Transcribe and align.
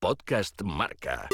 Podcast 0.00 0.62
Marca. 0.62 1.28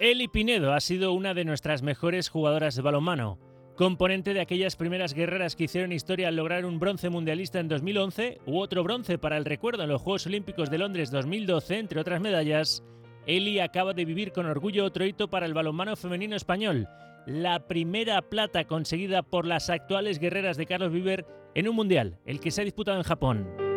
Eli 0.00 0.26
Pinedo 0.26 0.72
ha 0.72 0.80
sido 0.80 1.12
una 1.12 1.34
de 1.34 1.44
nuestras 1.44 1.82
mejores 1.82 2.30
jugadoras 2.30 2.76
de 2.76 2.82
balonmano. 2.82 3.38
Componente 3.76 4.32
de 4.32 4.40
aquellas 4.40 4.74
primeras 4.74 5.12
guerreras 5.12 5.54
que 5.54 5.64
hicieron 5.64 5.92
historia 5.92 6.28
al 6.28 6.36
lograr 6.36 6.64
un 6.64 6.78
bronce 6.78 7.10
mundialista 7.10 7.60
en 7.60 7.68
2011 7.68 8.40
u 8.46 8.58
otro 8.58 8.82
bronce 8.84 9.18
para 9.18 9.36
el 9.36 9.44
recuerdo 9.44 9.82
en 9.82 9.90
los 9.90 10.00
Juegos 10.00 10.26
Olímpicos 10.26 10.70
de 10.70 10.78
Londres 10.78 11.10
2012, 11.10 11.78
entre 11.78 12.00
otras 12.00 12.22
medallas, 12.22 12.82
Eli 13.26 13.60
acaba 13.60 13.92
de 13.92 14.06
vivir 14.06 14.32
con 14.32 14.46
orgullo 14.46 14.86
otro 14.86 15.04
hito 15.04 15.28
para 15.28 15.44
el 15.44 15.52
balonmano 15.52 15.94
femenino 15.94 16.36
español, 16.36 16.88
la 17.26 17.66
primera 17.68 18.22
plata 18.22 18.64
conseguida 18.64 19.22
por 19.22 19.44
las 19.44 19.68
actuales 19.68 20.20
guerreras 20.20 20.56
de 20.56 20.64
Carlos 20.64 20.90
Viver 20.90 21.26
en 21.54 21.68
un 21.68 21.76
mundial, 21.76 22.18
el 22.24 22.40
que 22.40 22.50
se 22.50 22.62
ha 22.62 22.64
disputado 22.64 22.96
en 22.96 23.04
Japón. 23.04 23.75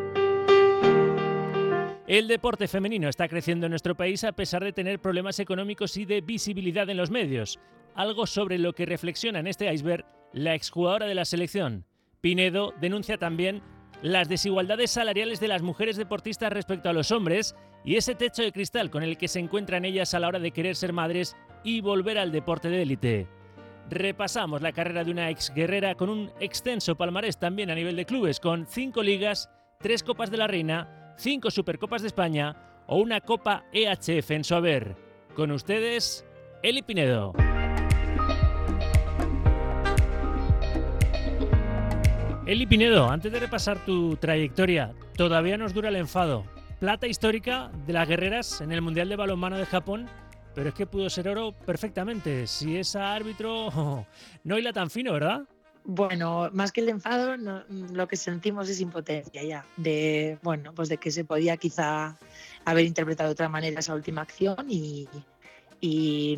El 2.09 2.27
deporte 2.27 2.67
femenino 2.67 3.07
está 3.07 3.27
creciendo 3.27 3.67
en 3.67 3.69
nuestro 3.69 3.93
país 3.93 4.23
a 4.23 4.31
pesar 4.31 4.63
de 4.63 4.73
tener 4.73 4.97
problemas 4.97 5.39
económicos 5.39 5.95
y 5.95 6.05
de 6.05 6.21
visibilidad 6.21 6.89
en 6.89 6.97
los 6.97 7.11
medios, 7.11 7.59
algo 7.93 8.25
sobre 8.25 8.57
lo 8.57 8.73
que 8.73 8.87
reflexiona 8.87 9.37
en 9.37 9.45
este 9.45 9.71
iceberg 9.71 10.07
la 10.33 10.55
exjugadora 10.55 11.05
de 11.05 11.13
la 11.13 11.23
selección. 11.23 11.85
Pinedo 12.19 12.73
denuncia 12.81 13.19
también 13.19 13.61
las 14.01 14.27
desigualdades 14.27 14.89
salariales 14.89 15.39
de 15.39 15.49
las 15.49 15.61
mujeres 15.61 15.97
deportistas 15.97 16.51
respecto 16.51 16.89
a 16.89 16.93
los 16.93 17.11
hombres 17.11 17.55
y 17.85 17.95
ese 17.95 18.15
techo 18.15 18.41
de 18.41 18.53
cristal 18.53 18.89
con 18.89 19.03
el 19.03 19.15
que 19.15 19.27
se 19.27 19.37
encuentran 19.37 19.85
ellas 19.85 20.15
a 20.15 20.19
la 20.19 20.29
hora 20.29 20.39
de 20.39 20.49
querer 20.49 20.75
ser 20.75 20.93
madres 20.93 21.37
y 21.63 21.81
volver 21.81 22.17
al 22.17 22.31
deporte 22.31 22.69
de 22.69 22.81
élite. 22.81 23.27
Repasamos 23.87 24.63
la 24.63 24.71
carrera 24.71 25.03
de 25.03 25.11
una 25.11 25.29
ex 25.29 25.53
guerrera 25.53 25.93
con 25.93 26.09
un 26.09 26.31
extenso 26.39 26.95
palmarés 26.95 27.37
también 27.37 27.69
a 27.69 27.75
nivel 27.75 27.95
de 27.95 28.05
clubes, 28.05 28.39
con 28.39 28.65
cinco 28.65 29.03
ligas, 29.03 29.47
tres 29.77 30.01
Copas 30.01 30.31
de 30.31 30.37
la 30.37 30.47
Reina, 30.47 30.98
cinco 31.19 31.51
Supercopas 31.51 32.01
de 32.01 32.07
España 32.07 32.55
o 32.87 32.97
una 32.97 33.19
Copa 33.21 33.65
EHF 33.73 34.31
en 34.31 34.43
su 34.43 34.55
haber. 34.55 34.95
Con 35.35 35.51
ustedes, 35.51 36.25
Eli 36.63 36.81
Pinedo. 36.81 37.33
Eli 42.45 42.65
Pinedo, 42.65 43.09
antes 43.09 43.31
de 43.31 43.39
repasar 43.39 43.83
tu 43.85 44.15
trayectoria, 44.15 44.95
todavía 45.15 45.57
nos 45.57 45.73
dura 45.73 45.89
el 45.89 45.97
enfado. 45.97 46.45
Plata 46.79 47.05
histórica 47.05 47.69
de 47.85 47.93
las 47.93 48.07
guerreras 48.07 48.61
en 48.61 48.71
el 48.71 48.81
Mundial 48.81 49.09
de 49.09 49.17
Balonmano 49.17 49.57
de 49.57 49.65
Japón, 49.65 50.09
pero 50.55 50.69
es 50.69 50.75
que 50.75 50.87
pudo 50.87 51.09
ser 51.09 51.27
oro 51.27 51.51
perfectamente. 51.51 52.47
Si 52.47 52.77
es 52.77 52.95
árbitro, 52.95 54.07
no 54.43 54.57
hila 54.57 54.71
tan 54.73 54.89
fino, 54.89 55.13
¿verdad? 55.13 55.41
Bueno, 55.83 56.49
más 56.53 56.71
que 56.71 56.81
el 56.81 56.89
enfado, 56.89 57.35
lo 57.37 58.07
que 58.07 58.15
sentimos 58.15 58.69
es 58.69 58.79
impotencia 58.81 59.43
ya, 59.43 59.65
de 59.77 60.37
bueno, 60.43 60.73
pues 60.73 60.89
de 60.89 60.97
que 60.97 61.09
se 61.09 61.23
podía 61.23 61.57
quizá 61.57 62.17
haber 62.65 62.85
interpretado 62.85 63.29
de 63.29 63.33
otra 63.33 63.49
manera 63.49 63.79
esa 63.79 63.95
última 63.95 64.21
acción 64.21 64.67
y, 64.69 65.07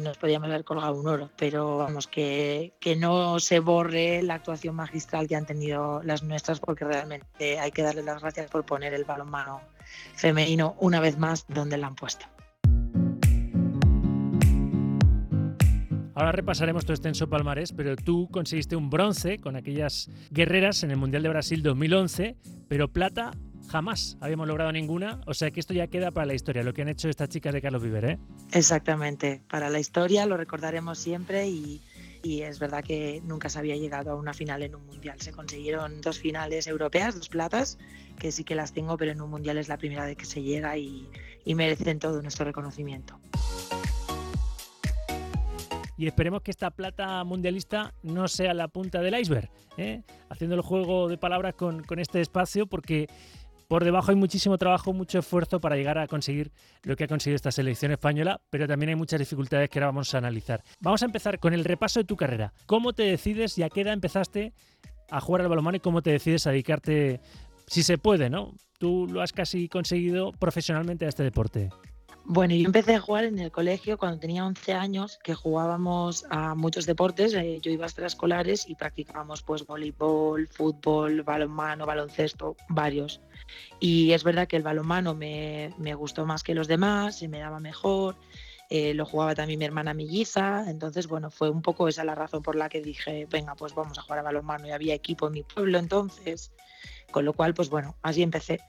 nos 0.02 0.18
podíamos 0.18 0.50
haber 0.50 0.64
colgado 0.64 0.94
un 0.94 1.08
oro, 1.08 1.32
pero 1.36 1.78
vamos, 1.80 2.08
que, 2.08 2.74
que, 2.80 2.96
no 2.96 3.40
se 3.40 3.60
borre 3.60 4.22
la 4.22 4.36
actuación 4.36 4.76
magistral 4.76 5.28
que 5.28 5.36
han 5.36 5.48
tenido 5.48 6.02
las 6.04 6.22
nuestras, 6.22 6.60
porque 6.60 6.86
realmente 6.86 7.60
hay 7.60 7.72
que 7.72 7.82
darle 7.82 8.04
las 8.04 8.22
gracias 8.22 8.52
por 8.52 8.66
poner 8.66 8.94
el 8.94 9.04
balonmano 9.04 9.62
femenino 10.16 10.76
una 10.80 11.00
vez 11.00 11.18
más 11.18 11.46
donde 11.48 11.78
la 11.78 11.88
han 11.88 11.96
puesto. 11.96 12.28
Ahora 16.22 16.34
repasaremos 16.34 16.86
tu 16.86 16.94
extenso 16.94 17.28
palmarés, 17.28 17.74
pero 17.74 17.96
tú 17.96 18.30
conseguiste 18.30 18.76
un 18.76 18.92
bronce 18.92 19.40
con 19.40 19.56
aquellas 19.56 20.08
guerreras 20.30 20.84
en 20.84 20.92
el 20.92 20.98
Mundial 20.98 21.24
de 21.24 21.30
Brasil 21.30 21.64
2011, 21.64 22.36
pero 22.68 22.90
plata 22.90 23.32
jamás 23.70 24.18
habíamos 24.22 24.48
logrado 24.48 24.72
ninguna, 24.72 25.20
o 25.26 25.34
sea 25.34 25.50
que 25.50 25.60
esto 25.60 25.74
ya 25.74 25.88
queda 25.88 26.12
para 26.12 26.28
la 26.28 26.36
historia, 26.36 26.62
lo 26.62 26.76
que 26.76 26.84
han 26.84 26.90
hecho 26.90 27.10
estas 27.10 27.30
chicas 27.30 27.56
de 27.56 27.62
Carlos 27.64 27.82
Viver, 27.82 28.06
¿eh? 28.06 28.20
Exactamente, 28.52 29.42
para 29.50 29.72
la 29.72 29.80
historia 29.80 30.28
lo 30.28 30.38
recordaremos 30.38 31.00
siempre 31.00 31.48
y, 31.48 31.82
es 32.24 32.60
verdad 32.60 32.84
que 32.84 33.20
nunca 33.24 33.50
se 33.50 33.58
había 33.58 33.76
llegado 33.76 34.12
a 34.12 34.16
una 34.16 34.36
final 34.36 34.62
en 34.62 34.76
un 34.76 34.86
mundial. 34.86 35.20
Se 35.20 35.32
consiguieron 35.32 36.02
dos 36.02 36.20
finales 36.20 36.68
europeas, 36.68 37.16
dos 37.16 37.30
platas, 37.30 37.80
que 38.20 38.32
sí 38.32 38.44
que 38.44 38.54
las 38.54 38.74
tengo, 38.74 38.96
pero 38.96 39.12
en 39.12 39.22
un 39.22 39.32
mundial 39.32 39.58
es 39.58 39.70
la 39.70 39.78
primera 39.78 40.06
vez 40.06 40.18
que 40.18 40.26
se 40.26 40.44
llega 40.44 40.78
y 40.78 41.10
merecen 41.48 41.98
todo 41.98 42.22
nuestro 42.22 42.46
reconocimiento 42.46 43.20
y 46.02 46.08
esperemos 46.08 46.42
que 46.42 46.50
esta 46.50 46.72
plata 46.72 47.24
mundialista 47.24 47.94
no 48.02 48.28
sea 48.28 48.56
la 48.56 48.68
punta 48.68 49.02
del 49.02 49.20
iceberg, 49.20 49.52
¿eh? 49.78 50.02
haciendo 50.30 50.56
el 50.56 50.64
juego 50.64 51.08
de 51.08 51.20
palabras 51.20 51.54
con, 51.54 51.86
este 52.00 52.22
espacio, 52.22 52.66
porque 52.66 53.08
por 53.68 53.84
debajo 53.84 54.10
hay 54.10 54.18
muchísimo 54.18 54.58
trabajo, 54.58 54.94
mucho 54.94 55.20
esfuerzo 55.20 55.60
para 55.60 55.76
llegar 55.76 56.00
a 56.00 56.08
conseguir 56.08 56.52
lo 56.82 56.96
que 56.96 57.04
ha 57.04 57.08
conseguido 57.08 57.36
esta 57.36 57.52
selección 57.52 57.92
española, 57.92 58.42
pero 58.50 58.68
también 58.68 58.90
hay 58.90 58.96
muchas 58.96 59.20
dificultades 59.20 59.70
que 59.70 59.78
ahora 59.78 59.90
vamos 59.90 60.12
a 60.16 60.18
analizar. 60.18 60.64
Vamos 60.80 61.04
a 61.04 61.06
empezar 61.06 61.38
con 61.38 61.54
el 61.54 61.64
repaso 61.64 62.00
de 62.00 62.06
tu 62.06 62.16
carrera. 62.16 62.52
¿Cómo 62.66 62.94
te 62.94 63.04
decides 63.04 63.60
y 63.60 63.64
a 63.64 63.70
qué 63.70 63.82
edad 63.82 63.94
empezaste 63.94 64.54
a 65.12 65.22
jugar 65.22 65.44
al 65.44 65.50
balonmano 65.50 65.78
y 65.78 65.82
cómo 65.82 66.02
te 66.02 66.10
decides 66.10 66.48
a 66.48 66.50
dedicarte, 66.50 67.22
si 67.68 67.84
se 67.84 68.00
puede, 68.00 68.32
¿no? 68.32 68.56
Tú 68.80 69.08
lo 69.08 69.22
has 69.22 69.34
casi 69.34 69.70
conseguido 69.70 70.32
profesionalmente 70.32 71.06
a 71.06 71.10
este 71.10 71.22
deporte. 71.22 71.70
Bueno, 72.24 72.54
yo 72.54 72.66
empecé 72.66 72.96
a 72.96 73.02
jugar 73.02 73.26
en 73.26 73.40
el 73.40 73.52
colegio 73.52 73.98
cuando 73.98 74.20
tenía 74.20 74.46
11 74.46 74.74
años, 74.74 75.20
que 75.24 75.34
jugábamos 75.34 76.26
a 76.30 76.56
muchos 76.56 76.86
deportes. 76.86 77.34
Eh, 77.34 77.60
yo 77.62 77.72
iba 77.72 77.86
a 77.86 77.88
extraescolares 77.88 78.70
y 78.70 78.76
practicábamos 78.76 79.42
pues 79.44 79.66
voleibol, 79.66 80.48
fútbol, 80.48 81.24
balonmano, 81.24 81.86
baloncesto, 81.86 82.56
varios. 82.70 83.22
Y 83.80 84.12
es 84.12 84.24
verdad 84.24 84.48
que 84.48 84.58
el 84.58 84.64
balonmano 84.64 85.16
me, 85.16 85.74
me 85.78 85.94
gustó 85.96 86.26
más 86.26 86.44
que 86.44 86.56
los 86.56 86.68
demás, 86.68 87.18
se 87.20 87.28
me 87.28 87.40
daba 87.40 87.60
mejor. 87.60 88.16
Eh, 88.74 88.94
lo 88.94 89.06
jugaba 89.06 89.36
también 89.36 89.60
mi 89.60 89.66
hermana 89.66 89.94
melliza, 89.94 90.64
entonces 90.70 91.08
bueno, 91.08 91.30
fue 91.30 91.50
un 91.50 91.62
poco 91.62 91.90
esa 91.90 92.06
la 92.06 92.16
razón 92.16 92.42
por 92.42 92.56
la 92.56 92.70
que 92.70 92.82
dije, 92.82 93.28
venga, 93.30 93.54
pues 93.54 93.76
vamos 93.76 94.00
a 94.00 94.02
jugar 94.02 94.20
a 94.20 94.22
balonmano 94.22 94.66
y 94.66 94.72
había 94.72 94.94
equipo 94.94 95.28
en 95.28 95.34
mi 95.34 95.44
pueblo 95.44 95.78
entonces, 95.78 96.54
con 97.12 97.26
lo 97.26 97.34
cual 97.34 97.54
pues 97.54 97.70
bueno, 97.70 97.98
así 98.02 98.24
empecé. 98.24 98.62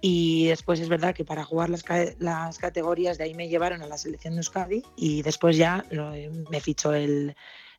Y 0.00 0.46
después 0.46 0.80
es 0.80 0.88
verdad 0.88 1.14
que 1.14 1.24
para 1.24 1.44
jugar 1.44 1.70
las, 1.70 1.84
las 2.18 2.58
categorías 2.58 3.18
de 3.18 3.24
ahí 3.24 3.34
me 3.34 3.48
llevaron 3.48 3.82
a 3.82 3.86
la 3.86 3.98
selección 3.98 4.34
de 4.34 4.38
Euskadi 4.38 4.82
y 4.96 5.22
después 5.22 5.56
ya 5.56 5.84
me 6.50 6.60
fichó 6.60 6.92
el, 6.92 7.34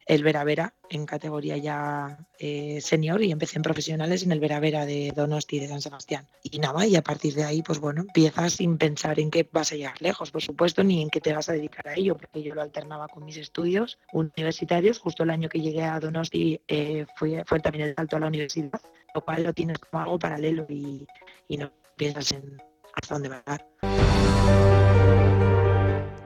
el 0.08 0.24
Vera 0.24 0.44
Vera 0.44 0.74
en 0.90 1.06
categoría 1.06 1.58
ya 1.58 2.18
eh, 2.40 2.80
senior 2.82 3.22
y 3.22 3.32
empecé 3.32 3.58
en 3.58 3.64
profesionales 3.64 4.24
en 4.24 4.32
el 4.32 4.40
Vera 4.40 4.60
Vera 4.60 4.86
de 4.86 5.12
Donosti 5.14 5.60
de 5.60 5.68
San 5.68 5.82
Sebastián. 5.82 6.26
Y 6.44 6.60
nada, 6.60 6.88
y 6.88 6.96
a 6.96 7.02
partir 7.02 7.34
de 7.34 7.44
ahí, 7.44 7.62
pues 7.62 7.80
bueno, 7.80 8.02
empiezas 8.02 8.54
sin 8.54 8.78
pensar 8.78 9.20
en 9.20 9.30
que 9.30 9.48
vas 9.52 9.72
a 9.74 9.76
llegar 9.76 10.02
lejos, 10.02 10.32
por 10.32 10.42
supuesto, 10.42 10.84
ni 10.84 11.02
en 11.02 11.10
qué 11.10 11.20
te 11.20 11.34
vas 11.34 11.50
a 11.50 11.54
dedicar 11.54 11.90
a 11.90 11.96
ello, 11.96 12.16
porque 12.16 12.42
yo 12.42 12.56
lo 12.56 12.62
alternaba 12.62 13.10
con 13.10 13.26
mis 13.26 13.38
estudios 13.38 14.00
universitarios. 14.14 15.00
Justo 15.00 15.24
el 15.24 15.30
año 15.30 15.50
que 15.50 15.60
llegué 15.60 15.84
a 15.84 16.00
Donosti 16.00 16.62
eh, 16.68 17.06
fue, 17.16 17.44
fue 17.46 17.60
también 17.60 17.90
el 17.90 17.96
salto 17.96 18.16
a 18.16 18.20
la 18.22 18.28
universidad, 18.28 18.82
lo 19.14 19.22
cual 19.22 19.44
lo 19.44 19.54
tienes 19.54 19.78
como 19.80 20.02
algo 20.02 20.20
paralelo 20.20 20.66
y, 20.70 21.06
y 21.50 21.58
no 21.58 21.70
piensas 21.98 22.32
en 22.32 22.58
hasta 22.94 23.16
dónde 23.16 23.30
va 23.30 23.44
a. 23.46 23.58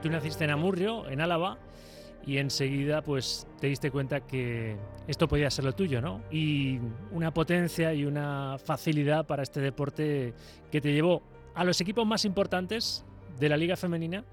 Tú 0.02 0.10
naciste 0.10 0.44
en 0.44 0.52
Amurrio, 0.52 1.10
en 1.10 1.22
Álava, 1.22 1.58
y 2.26 2.38
enseguida 2.38 3.02
pues 3.02 3.48
te 3.60 3.68
diste 3.68 3.90
cuenta 3.90 4.22
que 4.22 4.78
esto 5.08 5.28
podía 5.28 5.50
ser 5.50 5.66
lo 5.66 5.74
tuyo, 5.74 6.02
¿no? 6.02 6.22
Y 6.30 6.80
una 7.12 7.34
potencia 7.34 7.94
y 7.94 8.06
una 8.06 8.58
facilidad 8.64 9.26
para 9.26 9.44
este 9.44 9.60
deporte 9.62 10.34
que 10.72 10.82
te 10.82 10.94
llevó 10.94 11.24
a 11.56 11.64
los 11.64 11.82
equipos 11.82 12.06
más 12.06 12.26
importantes 12.26 13.06
de 13.40 13.50
la 13.50 13.58
liga 13.58 13.76
femenina 13.76 14.24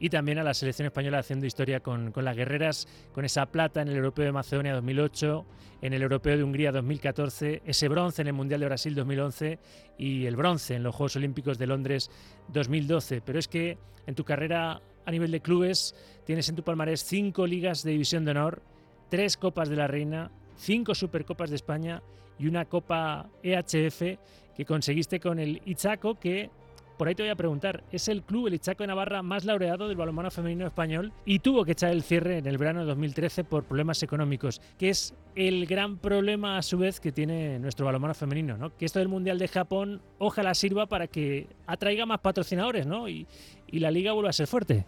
y 0.00 0.10
también 0.10 0.38
a 0.38 0.44
la 0.44 0.54
selección 0.54 0.86
española 0.86 1.18
haciendo 1.18 1.46
historia 1.46 1.80
con, 1.80 2.12
las 2.14 2.36
guerreras, 2.36 2.86
con 3.12 3.24
esa 3.24 3.46
plata 3.46 3.82
en 3.82 3.88
el 3.88 3.96
Europeo 3.96 4.24
de 4.24 4.32
Macedonia 4.32 4.74
2008, 4.74 5.44
en 5.82 5.92
el 5.92 6.02
Europeo 6.02 6.36
de 6.36 6.44
Hungría 6.44 6.72
2014, 6.72 7.62
ese 7.64 7.88
bronce 7.88 8.22
en 8.22 8.28
el 8.28 8.34
Mundial 8.34 8.60
de 8.60 8.66
Brasil 8.66 8.94
2011 8.94 9.58
y 9.98 10.26
el 10.26 10.36
bronce 10.36 10.74
en 10.74 10.82
los 10.82 10.94
Juegos 10.94 11.16
Olímpicos 11.16 11.58
de 11.58 11.66
Londres 11.66 12.10
2012. 12.48 13.20
Pero 13.22 13.38
es 13.38 13.48
que 13.48 13.78
en 14.06 14.14
tu 14.14 14.24
carrera 14.24 14.80
a 15.04 15.10
nivel 15.10 15.30
de 15.30 15.40
clubes 15.40 15.94
tienes 16.24 16.48
en 16.48 16.56
tu 16.56 16.62
palmarés 16.62 17.02
cinco 17.02 17.46
ligas 17.46 17.82
de 17.82 17.92
división 17.92 18.24
de 18.24 18.32
honor, 18.32 18.62
tres 19.08 19.36
Copas 19.36 19.68
de 19.68 19.76
la 19.76 19.86
Reina, 19.86 20.30
cinco 20.56 20.94
Supercopas 20.94 21.50
de 21.50 21.56
España 21.56 22.02
y 22.38 22.46
una 22.46 22.66
Copa 22.66 23.30
EHF 23.42 24.18
que 24.56 24.64
conseguiste 24.64 25.20
con 25.20 25.38
el 25.38 25.62
Ichaco 25.64 26.18
que 26.18 26.50
por 26.98 27.08
ahí 27.08 27.14
te 27.14 27.22
voy 27.22 27.30
a 27.30 27.36
preguntar, 27.36 27.84
es 27.92 28.08
el 28.08 28.22
club, 28.22 28.48
el 28.48 28.54
Ichaco 28.54 28.82
de 28.82 28.88
Navarra, 28.88 29.22
más 29.22 29.44
laureado 29.44 29.86
del 29.86 29.96
balonmano 29.96 30.30
femenino 30.30 30.66
español 30.66 31.12
y 31.24 31.38
tuvo 31.38 31.64
que 31.64 31.72
echar 31.72 31.92
el 31.92 32.02
cierre 32.02 32.38
en 32.38 32.46
el 32.46 32.58
verano 32.58 32.80
de 32.80 32.86
2013 32.86 33.44
por 33.44 33.64
problemas 33.64 34.02
económicos, 34.02 34.60
que 34.76 34.90
es 34.90 35.14
el 35.36 35.66
gran 35.66 35.98
problema 35.98 36.58
a 36.58 36.62
su 36.62 36.76
vez 36.76 36.98
que 36.98 37.12
tiene 37.12 37.60
nuestro 37.60 37.86
balonmano 37.86 38.14
femenino, 38.14 38.58
¿no? 38.58 38.76
Que 38.76 38.84
esto 38.84 38.98
del 38.98 39.06
Mundial 39.06 39.38
de 39.38 39.46
Japón 39.46 40.02
ojalá 40.18 40.52
sirva 40.54 40.86
para 40.86 41.06
que 41.06 41.46
atraiga 41.66 42.04
más 42.04 42.18
patrocinadores, 42.18 42.86
¿no? 42.86 43.08
Y, 43.08 43.26
la 43.70 43.92
liga 43.92 44.12
vuelva 44.12 44.30
a 44.30 44.32
ser 44.32 44.48
fuerte. 44.48 44.84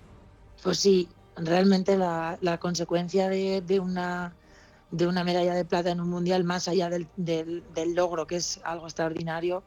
Pues 0.64 0.78
sí, 0.78 1.08
realmente 1.36 1.96
la, 1.96 2.58
consecuencia 2.58 3.28
de, 3.28 3.80
una 3.80 4.34
de 4.90 5.06
una 5.06 5.22
medalla 5.22 5.54
de 5.54 5.64
plata 5.64 5.90
en 5.90 6.00
un 6.00 6.08
mundial, 6.08 6.42
más 6.42 6.66
allá 6.66 6.88
del, 6.88 7.06
del, 7.16 7.94
logro, 7.94 8.26
que 8.26 8.36
es 8.36 8.60
algo 8.64 8.86
extraordinario, 8.86 9.62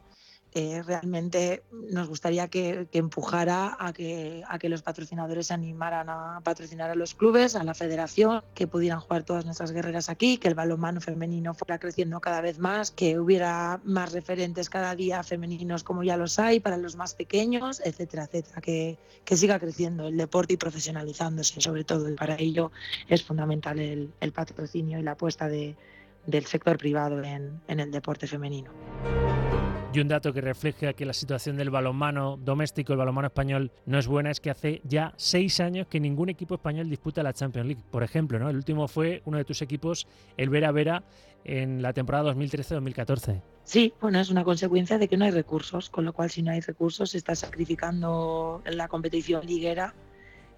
eh, 0.56 0.84
realmente 0.84 1.64
nos 1.90 2.08
gustaría 2.08 2.46
que, 2.46 2.86
empujara 2.92 3.76
a 3.76 3.92
que, 3.92 4.44
a 4.48 4.56
que 4.60 4.68
los 4.68 4.82
patrocinadores 4.82 5.48
se 5.48 5.54
animaran 5.54 6.08
a 6.08 6.40
patrocinar 6.44 6.90
a 6.90 6.94
los 6.94 7.14
clubes, 7.14 7.56
a 7.56 7.64
la 7.64 7.74
federación, 7.74 8.44
que 8.54 8.68
pudieran 8.68 9.00
jugar 9.00 9.24
todas 9.24 9.44
nuestras 9.44 9.72
guerreras 9.72 10.08
aquí, 10.08 10.38
que 10.38 10.46
el 10.46 10.54
balonmano 10.54 11.00
femenino 11.00 11.54
fuera 11.54 11.80
creciendo 11.80 12.20
cada 12.20 12.40
vez 12.40 12.60
más, 12.60 12.92
que 12.92 13.18
hubiera 13.18 13.80
más 13.82 14.12
referentes 14.12 14.70
cada 14.70 14.94
día 14.94 15.24
femeninos 15.24 15.82
como 15.82 16.04
ya 16.04 16.16
los 16.16 16.38
hay 16.38 16.60
para 16.60 16.76
los 16.76 16.94
más 16.94 17.14
pequeños, 17.14 17.82
etcétera, 17.84 18.24
etcétera, 18.24 18.60
que, 18.60 18.96
que 19.24 19.36
siga 19.36 19.58
creciendo 19.58 20.06
el 20.06 20.16
deporte 20.16 20.54
y 20.54 20.56
profesionalizándose 20.56 21.60
sobre 21.60 21.82
todo. 21.82 22.08
Y 22.08 22.14
para 22.14 22.36
ello 22.36 22.70
es 23.08 23.24
fundamental 23.24 23.80
el, 23.80 24.12
el 24.20 24.32
patrocinio 24.32 25.00
y 25.00 25.02
la 25.02 25.12
apuesta 25.12 25.48
de, 25.48 25.74
del 26.26 26.46
sector 26.46 26.78
privado 26.78 27.22
en, 27.24 27.60
en 27.66 27.80
el 27.80 27.90
deporte 27.90 28.28
femenino. 28.28 28.70
Y 29.94 30.00
un 30.00 30.08
dato 30.08 30.32
que 30.32 30.40
refleja 30.40 30.92
que 30.92 31.04
la 31.04 31.12
situación 31.12 31.56
del 31.56 31.70
balonmano 31.70 32.36
doméstico, 32.36 32.94
el 32.94 32.98
balonmano 32.98 33.28
español, 33.28 33.70
no 33.86 33.96
es 33.96 34.08
buena, 34.08 34.32
es 34.32 34.40
que 34.40 34.50
hace 34.50 34.80
ya 34.82 35.14
seis 35.16 35.60
años 35.60 35.86
que 35.86 36.00
ningún 36.00 36.28
equipo 36.28 36.56
español 36.56 36.90
disputa 36.90 37.22
la 37.22 37.32
Champions 37.32 37.68
League. 37.68 37.82
Por 37.92 38.02
ejemplo, 38.02 38.40
¿no? 38.40 38.50
El 38.50 38.56
último 38.56 38.88
fue 38.88 39.22
uno 39.24 39.38
de 39.38 39.44
tus 39.44 39.62
equipos, 39.62 40.08
el 40.36 40.50
Vera 40.50 40.72
Vera, 40.72 41.04
en 41.44 41.80
la 41.80 41.92
temporada 41.92 42.34
2013-2014. 42.34 43.40
Sí, 43.62 43.94
bueno, 44.00 44.18
es 44.18 44.30
una 44.30 44.42
consecuencia 44.42 44.98
de 44.98 45.06
que 45.06 45.16
no 45.16 45.26
hay 45.26 45.30
recursos, 45.30 45.90
con 45.90 46.04
lo 46.04 46.12
cual 46.12 46.28
si 46.28 46.42
no 46.42 46.50
hay 46.50 46.60
recursos 46.60 47.10
se 47.10 47.18
está 47.18 47.36
sacrificando 47.36 48.62
la 48.64 48.88
competición 48.88 49.46
liguera 49.46 49.94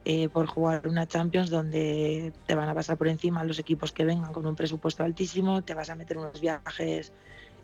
eh, 0.06 0.30
por 0.30 0.46
jugar 0.46 0.88
una 0.88 1.06
Champions 1.06 1.50
donde 1.50 2.32
te 2.46 2.54
van 2.54 2.70
a 2.70 2.74
pasar 2.74 2.96
por 2.96 3.08
encima 3.08 3.44
los 3.44 3.58
equipos 3.58 3.92
que 3.92 4.06
vengan 4.06 4.32
con 4.32 4.46
un 4.46 4.56
presupuesto 4.56 5.04
altísimo, 5.04 5.62
te 5.62 5.74
vas 5.74 5.90
a 5.90 5.94
meter 5.94 6.16
unos 6.16 6.40
viajes 6.40 7.12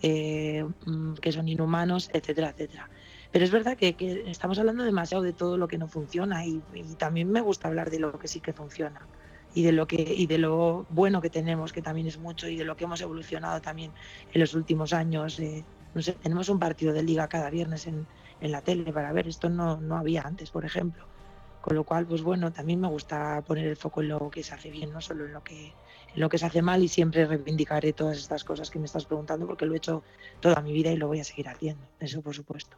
eh, 0.02 0.64
mm, 0.84 1.14
que 1.14 1.32
son 1.32 1.48
inhumanos, 1.48 2.10
etcétera, 2.12 2.50
etcétera. 2.50 2.90
Pero 3.30 3.44
es 3.44 3.50
verdad 3.52 3.76
que, 3.76 3.96
estamos 4.26 4.58
hablando 4.58 4.84
demasiado 4.84 5.22
de 5.22 5.32
todo 5.32 5.56
lo 5.56 5.68
que 5.68 5.78
no 5.78 5.88
funciona 5.88 6.44
y, 6.44 6.62
también 6.98 7.30
me 7.30 7.40
gusta 7.40 7.68
hablar 7.68 7.90
de 7.90 8.00
lo 8.00 8.18
que 8.18 8.28
sí 8.28 8.40
que 8.40 8.52
funciona 8.52 9.08
y 9.54 9.62
de 9.62 9.72
lo 9.72 9.86
que 9.86 10.02
y 10.02 10.26
de 10.26 10.38
lo 10.38 10.86
bueno 10.88 11.20
que 11.20 11.30
tenemos, 11.30 11.72
que 11.72 11.82
también 11.82 12.06
es 12.08 12.18
mucho, 12.18 12.48
y 12.48 12.56
de 12.56 12.64
lo 12.64 12.76
que 12.76 12.84
hemos 12.84 13.00
evolucionado 13.00 13.60
también 13.60 13.94
en 14.32 14.40
los 14.40 14.54
últimos 14.54 14.92
años. 14.92 15.38
Eh, 15.38 15.64
no 15.94 16.02
sé, 16.02 16.14
tenemos 16.14 16.48
un 16.48 16.58
partido 16.58 16.92
de 16.92 17.02
liga 17.02 17.28
cada 17.28 17.50
viernes 17.50 17.86
en, 17.86 18.08
en 18.40 18.52
la 18.52 18.62
tele 18.62 18.92
para 18.92 19.12
ver, 19.12 19.28
esto 19.28 19.50
no, 19.50 19.80
no 19.80 19.96
había 19.98 20.22
antes, 20.22 20.50
por 20.50 20.64
ejemplo. 20.64 21.08
Con 21.60 21.76
lo 21.76 21.84
cual, 21.84 22.06
pues 22.06 22.22
bueno, 22.22 22.52
también 22.52 22.80
me 22.80 22.88
gusta 22.88 23.40
poner 23.42 23.66
el 23.68 23.76
foco 23.76 24.02
en 24.02 24.08
lo 24.08 24.30
que 24.30 24.42
se 24.42 24.54
hace 24.54 24.70
bien, 24.70 24.90
no 24.92 25.00
solo 25.00 25.26
en 25.26 25.32
lo 25.32 25.42
que, 25.42 25.76
lo 26.14 26.28
que 26.28 26.38
se 26.38 26.46
hace 26.46 26.62
mal 26.62 26.82
y 26.82 26.88
siempre 26.88 27.26
reivindicaré 27.26 27.92
todas 27.92 28.18
estas 28.18 28.44
cosas 28.44 28.70
que 28.70 28.78
me 28.78 28.86
estás 28.86 29.04
preguntando 29.04 29.46
porque 29.46 29.66
lo 29.66 29.74
he 29.74 29.76
hecho 29.76 30.02
toda 30.40 30.60
mi 30.60 30.72
vida 30.72 30.90
y 30.90 30.96
lo 30.96 31.08
voy 31.08 31.20
a 31.20 31.24
seguir 31.24 31.48
haciendo, 31.48 31.84
eso 32.00 32.22
por 32.22 32.34
supuesto. 32.34 32.76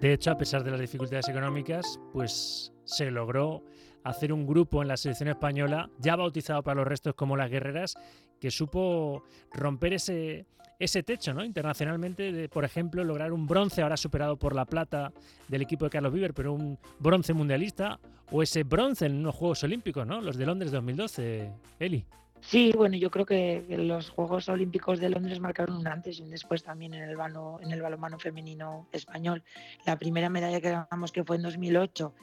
De 0.00 0.12
hecho, 0.12 0.30
a 0.30 0.36
pesar 0.36 0.62
de 0.62 0.70
las 0.70 0.80
dificultades 0.80 1.28
económicas, 1.28 1.98
pues 2.12 2.72
se 2.84 3.10
logró 3.10 3.64
hacer 4.04 4.32
un 4.32 4.46
grupo 4.46 4.82
en 4.82 4.88
la 4.88 4.96
selección 4.96 5.28
española, 5.28 5.90
ya 5.98 6.14
bautizado 6.14 6.62
para 6.62 6.76
los 6.76 6.86
restos 6.86 7.14
como 7.14 7.36
las 7.36 7.50
guerreras, 7.50 7.96
que 8.40 8.50
supo 8.50 9.24
romper 9.52 9.94
ese, 9.94 10.46
ese 10.78 11.02
techo 11.02 11.32
¿no? 11.32 11.44
internacionalmente 11.44 12.32
de, 12.32 12.48
por 12.48 12.64
ejemplo, 12.64 13.04
lograr 13.04 13.32
un 13.32 13.46
bronce, 13.46 13.82
ahora 13.82 13.96
superado 13.96 14.36
por 14.36 14.54
la 14.54 14.64
plata 14.64 15.12
del 15.48 15.62
equipo 15.62 15.84
de 15.84 15.90
Carlos 15.90 16.12
Viver, 16.12 16.34
pero 16.34 16.52
un 16.52 16.78
bronce 16.98 17.32
mundialista, 17.32 17.98
o 18.30 18.42
ese 18.42 18.64
bronce 18.64 19.06
en 19.06 19.16
unos 19.16 19.34
Juegos 19.34 19.62
Olímpicos, 19.64 20.06
¿no? 20.06 20.20
los 20.20 20.36
de 20.36 20.46
Londres 20.46 20.72
2012, 20.72 21.52
Eli. 21.78 22.06
Sí, 22.40 22.72
bueno, 22.76 22.96
yo 22.96 23.10
creo 23.10 23.24
que 23.24 23.64
los 23.68 24.10
Juegos 24.10 24.48
Olímpicos 24.48 25.00
de 25.00 25.08
Londres 25.08 25.40
marcaron 25.40 25.78
un 25.78 25.88
antes 25.88 26.18
y 26.18 26.22
un 26.22 26.30
después 26.30 26.62
también 26.62 26.94
en 26.94 27.02
el, 27.02 27.16
en 27.60 27.72
el 27.72 27.82
balonmano 27.82 28.18
femenino 28.18 28.86
español. 28.92 29.42
La 29.84 29.98
primera 29.98 30.28
medalla 30.28 30.60
que 30.60 30.70
ganamos, 30.70 31.12
que 31.12 31.24
fue 31.24 31.36
en 31.36 31.42
2008, 31.42 32.14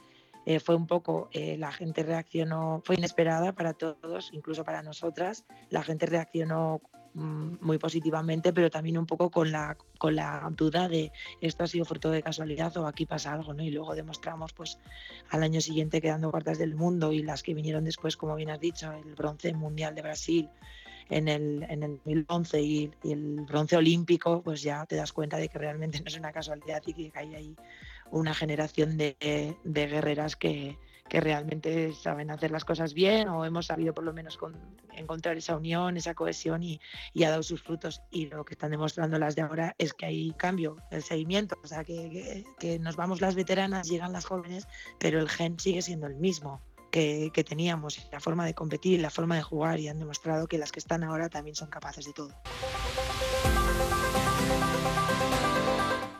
eh, 0.46 0.60
fue 0.60 0.74
un 0.74 0.86
poco, 0.86 1.28
eh, 1.32 1.56
la 1.58 1.72
gente 1.72 2.02
reaccionó, 2.02 2.82
fue 2.84 2.96
inesperada 2.96 3.52
para 3.52 3.72
todos, 3.72 4.30
incluso 4.32 4.64
para 4.64 4.82
nosotras. 4.82 5.44
La 5.70 5.82
gente 5.82 6.04
reaccionó 6.04 6.82
mm, 7.14 7.56
muy 7.62 7.78
positivamente, 7.78 8.52
pero 8.52 8.70
también 8.70 8.98
un 8.98 9.06
poco 9.06 9.30
con 9.30 9.50
la, 9.50 9.76
con 9.98 10.16
la 10.16 10.46
duda 10.54 10.88
de 10.88 11.12
esto 11.40 11.64
ha 11.64 11.66
sido 11.66 11.86
fruto 11.86 12.10
de 12.10 12.22
casualidad 12.22 12.76
o 12.76 12.86
aquí 12.86 13.06
pasa 13.06 13.32
algo, 13.32 13.54
¿no? 13.54 13.62
Y 13.62 13.70
luego 13.70 13.94
demostramos 13.94 14.52
pues 14.52 14.78
al 15.30 15.42
año 15.42 15.60
siguiente 15.62 16.02
quedando 16.02 16.30
cuartas 16.30 16.58
del 16.58 16.74
mundo 16.74 17.12
y 17.12 17.22
las 17.22 17.42
que 17.42 17.54
vinieron 17.54 17.84
después, 17.84 18.16
como 18.16 18.36
bien 18.36 18.50
has 18.50 18.60
dicho, 18.60 18.92
el 18.92 19.14
bronce 19.14 19.54
mundial 19.54 19.94
de 19.94 20.02
Brasil 20.02 20.50
en 21.08 21.28
el, 21.28 21.64
en 21.68 21.82
el 21.82 21.96
2011 22.04 22.62
y, 22.62 22.90
y 23.02 23.12
el 23.12 23.40
bronce 23.46 23.76
olímpico, 23.76 24.42
pues 24.42 24.62
ya 24.62 24.84
te 24.86 24.96
das 24.96 25.12
cuenta 25.12 25.36
de 25.38 25.48
que 25.48 25.58
realmente 25.58 26.00
no 26.00 26.06
es 26.06 26.18
una 26.18 26.32
casualidad 26.32 26.82
y 26.86 26.92
que 26.92 27.12
hay 27.14 27.34
ahí 27.34 27.56
una 28.10 28.34
generación 28.34 28.96
de, 28.96 29.56
guerreras 29.64 30.36
que, 30.36 30.78
realmente 31.10 31.92
saben 31.92 32.32
hacer 32.32 32.50
las 32.50 32.64
cosas 32.64 32.92
bien 32.92 33.28
o 33.28 33.44
hemos 33.44 33.66
sabido 33.66 33.94
por 33.94 34.02
lo 34.02 34.12
menos 34.12 34.36
encontrar 34.94 35.36
esa 35.36 35.56
unión, 35.56 35.96
esa 35.96 36.12
cohesión 36.12 36.64
y, 36.64 36.80
ha 37.24 37.30
dado 37.30 37.44
sus 37.44 37.62
frutos. 37.62 38.02
Y 38.10 38.26
lo 38.26 38.44
que 38.44 38.54
están 38.54 38.72
demostrando 38.72 39.16
las 39.18 39.36
de 39.36 39.42
ahora 39.42 39.76
es 39.78 39.92
que 39.92 40.06
hay 40.06 40.32
cambio, 40.32 40.76
el 40.90 41.04
seguimiento, 41.04 41.56
o 41.62 41.66
sea, 41.68 41.84
que, 41.84 42.44
nos 42.80 42.96
vamos 42.96 43.20
las 43.20 43.36
veteranas, 43.36 43.88
llegan 43.88 44.12
las 44.12 44.24
jóvenes, 44.24 44.66
pero 44.98 45.20
el 45.20 45.28
gen 45.28 45.58
sigue 45.60 45.82
siendo 45.82 46.06
el 46.06 46.16
mismo. 46.16 46.60
Que, 46.90 47.32
que 47.34 47.42
teníamos, 47.42 48.08
la 48.12 48.20
forma 48.20 48.46
de 48.46 48.54
competir, 48.54 49.00
la 49.00 49.10
forma 49.10 49.34
de 49.34 49.42
jugar 49.42 49.80
y 49.80 49.88
han 49.88 49.98
demostrado 49.98 50.46
que 50.46 50.58
las 50.58 50.70
que 50.70 50.78
están 50.78 51.02
ahora 51.02 51.28
también 51.28 51.56
son 51.56 51.68
capaces 51.68 52.06
de 52.06 52.12
todo. 52.12 52.30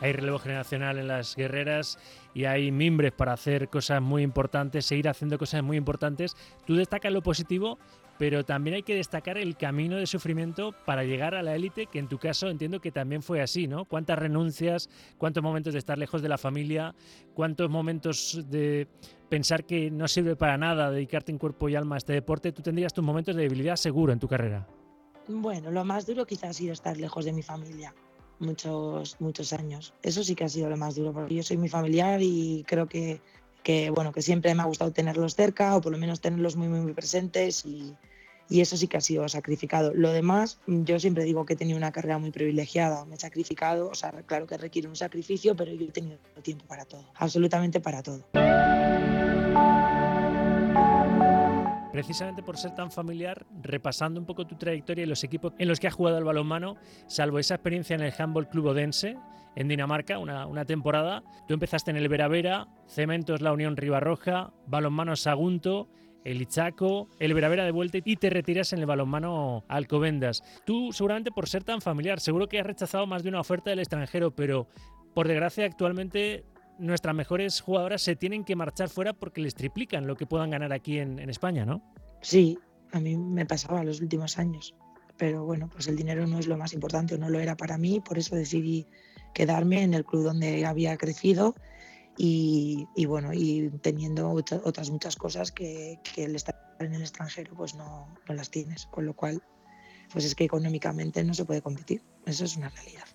Hay 0.05 0.13
relevo 0.13 0.37
generacional 0.37 0.99
en 0.99 1.07
las 1.07 1.35
guerreras 1.35 1.97
y 2.33 2.45
hay 2.45 2.71
mimbres 2.71 3.11
para 3.11 3.33
hacer 3.33 3.69
cosas 3.69 4.01
muy 4.01 4.21
importantes, 4.21 4.85
seguir 4.85 5.09
haciendo 5.09 5.37
cosas 5.37 5.63
muy 5.63 5.77
importantes. 5.77 6.35
Tú 6.65 6.75
destacas 6.75 7.11
lo 7.11 7.23
positivo, 7.23 7.79
pero 8.19 8.45
también 8.45 8.75
hay 8.75 8.83
que 8.83 8.93
destacar 8.93 9.37
el 9.39 9.57
camino 9.57 9.97
de 9.97 10.05
sufrimiento 10.05 10.73
para 10.85 11.03
llegar 11.03 11.33
a 11.33 11.41
la 11.41 11.55
élite, 11.55 11.87
que 11.87 11.97
en 11.97 12.07
tu 12.07 12.19
caso 12.19 12.49
entiendo 12.49 12.79
que 12.79 12.91
también 12.91 13.23
fue 13.23 13.41
así, 13.41 13.67
¿no? 13.67 13.85
¿Cuántas 13.85 14.19
renuncias, 14.19 14.89
cuántos 15.17 15.41
momentos 15.41 15.73
de 15.73 15.79
estar 15.79 15.97
lejos 15.97 16.21
de 16.21 16.29
la 16.29 16.37
familia, 16.37 16.93
cuántos 17.33 17.69
momentos 17.69 18.45
de 18.47 18.87
pensar 19.27 19.65
que 19.65 19.89
no 19.89 20.07
sirve 20.07 20.35
para 20.35 20.55
nada 20.57 20.91
dedicarte 20.91 21.31
en 21.31 21.39
cuerpo 21.39 21.67
y 21.67 21.75
alma 21.75 21.95
a 21.95 21.97
este 21.97 22.13
deporte? 22.13 22.51
Tú 22.51 22.61
tendrías 22.61 22.93
tus 22.93 23.03
momentos 23.03 23.35
de 23.35 23.41
debilidad 23.41 23.75
seguro 23.75 24.13
en 24.13 24.19
tu 24.19 24.27
carrera. 24.27 24.67
Bueno, 25.27 25.71
lo 25.71 25.83
más 25.83 26.05
duro 26.05 26.27
quizás 26.27 26.51
ha 26.51 26.53
sido 26.53 26.73
estar 26.73 26.95
lejos 26.95 27.25
de 27.25 27.33
mi 27.33 27.41
familia 27.41 27.93
muchos, 28.39 29.17
muchos 29.19 29.53
años. 29.53 29.93
Eso 30.01 30.23
sí 30.23 30.35
que 30.35 30.43
ha 30.43 30.49
sido 30.49 30.69
lo 30.69 30.77
más 30.77 30.95
duro, 30.95 31.13
porque 31.13 31.35
yo 31.35 31.43
soy 31.43 31.57
muy 31.57 31.69
familiar 31.69 32.21
y 32.21 32.63
creo 32.67 32.87
que, 32.87 33.21
que, 33.63 33.89
bueno, 33.89 34.11
que 34.11 34.21
siempre 34.21 34.53
me 34.55 34.61
ha 34.61 34.65
gustado 34.65 34.91
tenerlos 34.91 35.35
cerca 35.35 35.75
o 35.75 35.81
por 35.81 35.91
lo 35.91 35.97
menos 35.97 36.21
tenerlos 36.21 36.55
muy, 36.55 36.67
muy, 36.67 36.93
presentes 36.93 37.65
y, 37.65 37.95
y, 38.49 38.61
eso 38.61 38.77
sí 38.77 38.87
que 38.87 38.97
ha 38.97 39.01
sido 39.01 39.27
sacrificado. 39.29 39.93
Lo 39.93 40.11
demás, 40.11 40.59
yo 40.67 40.99
siempre 40.99 41.23
digo 41.23 41.45
que 41.45 41.53
he 41.53 41.57
tenido 41.57 41.77
una 41.77 41.91
carrera 41.91 42.17
muy 42.17 42.31
privilegiada, 42.31 43.05
me 43.05 43.15
he 43.15 43.19
sacrificado, 43.19 43.89
o 43.89 43.95
sea, 43.95 44.11
claro 44.25 44.47
que 44.47 44.57
requiere 44.57 44.87
un 44.87 44.95
sacrificio, 44.95 45.55
pero 45.55 45.73
yo 45.73 45.85
he 45.85 45.91
tenido 45.91 46.17
tiempo 46.41 46.65
para 46.65 46.85
todo, 46.85 47.05
absolutamente 47.15 47.79
para 47.79 48.03
todo. 48.03 48.23
Precisamente 51.95 52.43
por 52.43 52.57
ser 52.57 52.75
tan 52.75 52.91
familiar, 52.91 53.45
repasando 53.61 54.19
un 54.19 54.25
poco 54.25 54.45
tu 54.45 54.57
trayectoria 54.57 55.05
y 55.05 55.07
los 55.07 55.23
equipos 55.23 55.53
en 55.57 55.69
los 55.69 55.79
que 55.79 55.87
has 55.87 55.93
jugado 55.93 56.17
el 56.17 56.25
balonmano, 56.25 56.75
salvo 57.07 57.39
esa 57.39 57.55
experiencia 57.55 57.95
en 57.95 58.01
el 58.01 58.13
Handball 58.17 58.49
Club 58.49 58.65
Odense, 58.65 59.15
en 59.55 59.69
Dinamarca, 59.69 60.19
una, 60.19 60.65
temporada. 60.65 61.23
Tú 61.47 61.53
empezaste 61.53 61.91
en 61.91 61.97
el 61.97 62.09
Veravera, 62.09 62.67
Cementos 62.85 63.39
La 63.39 63.53
Unión 63.53 63.77
Ribarroja, 63.77 64.51
Balonmano 64.67 65.15
Sagunto, 65.15 65.87
el 66.25 66.41
Ichaco, 66.41 67.07
el 67.17 67.33
Veravera 67.33 67.63
de 67.63 67.71
vuelta 67.71 67.99
y 68.03 68.17
te 68.17 68.29
retiras 68.29 68.73
en 68.73 68.79
el 68.79 68.87
balonmano 68.87 69.63
Alcobendas. 69.69 70.43
Tú 70.65 70.91
seguramente 70.91 71.31
por 71.31 71.47
ser 71.47 71.63
tan 71.63 71.79
familiar, 71.79 72.19
seguro 72.19 72.49
que 72.49 72.59
has 72.59 72.67
rechazado 72.67 73.07
más 73.07 73.23
de 73.23 73.29
una 73.29 73.39
oferta 73.39 73.69
del 73.69 73.79
extranjero, 73.79 74.31
pero 74.31 74.67
por 75.13 75.29
desgracia 75.29 75.65
actualmente 75.65 76.43
nuestras 76.79 77.15
mejores 77.15 77.61
jugadoras 77.61 78.01
se 78.01 78.15
tienen 78.15 78.43
que 78.43 78.55
marchar 78.55 78.89
fuera 78.89 79.13
porque 79.13 79.41
les 79.41 79.55
triplican 79.55 80.07
lo 80.07 80.15
que 80.15 80.25
puedan 80.25 80.49
ganar 80.49 80.73
aquí 80.73 80.99
en, 80.99 81.29
España, 81.29 81.65
¿no? 81.65 81.81
Sí, 82.21 82.57
a 82.91 82.99
mí 82.99 83.15
me 83.15 83.45
pasaba 83.45 83.83
los 83.83 84.01
últimos 84.01 84.37
años. 84.37 84.75
Pero 85.17 85.45
bueno, 85.45 85.69
pues 85.69 85.87
el 85.87 85.95
dinero 85.95 86.27
no 86.27 86.39
es 86.39 86.47
lo 86.47 86.57
más 86.57 86.73
importante, 86.73 87.17
no 87.17 87.29
lo 87.29 87.39
era 87.39 87.55
para 87.55 87.77
mí, 87.77 88.01
por 88.01 88.17
eso 88.17 88.35
decidí 88.35 88.85
quedarme 89.33 89.83
en 89.83 89.93
el 89.93 90.03
club 90.03 90.23
donde 90.23 90.65
había 90.65 90.97
crecido 90.97 91.55
y, 92.17 92.85
bueno, 93.07 93.33
y 93.33 93.69
teniendo 93.81 94.29
otras 94.29 94.89
muchas 94.89 95.15
cosas 95.15 95.51
que, 95.51 95.99
el 96.17 96.35
estar 96.35 96.55
en 96.79 96.93
el 96.93 97.01
extranjero 97.01 97.53
pues 97.55 97.75
no, 97.75 98.13
no 98.27 98.35
las 98.35 98.49
tienes, 98.49 98.87
con 98.87 99.05
lo 99.05 99.15
cual 99.15 99.41
pues 100.11 100.25
es 100.25 100.35
que 100.35 100.43
económicamente 100.43 101.23
no 101.23 101.33
se 101.33 101.45
puede 101.45 101.61
competir, 101.61 102.01
eso 102.25 102.45
es 102.45 102.55
una 102.57 102.69
realidad. 102.69 103.05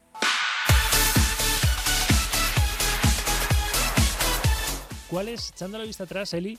¿Cuál 5.11 5.27
es, 5.27 5.51
echando 5.51 5.77
la 5.77 5.83
vista 5.83 6.05
atrás, 6.05 6.33
Eli, 6.35 6.57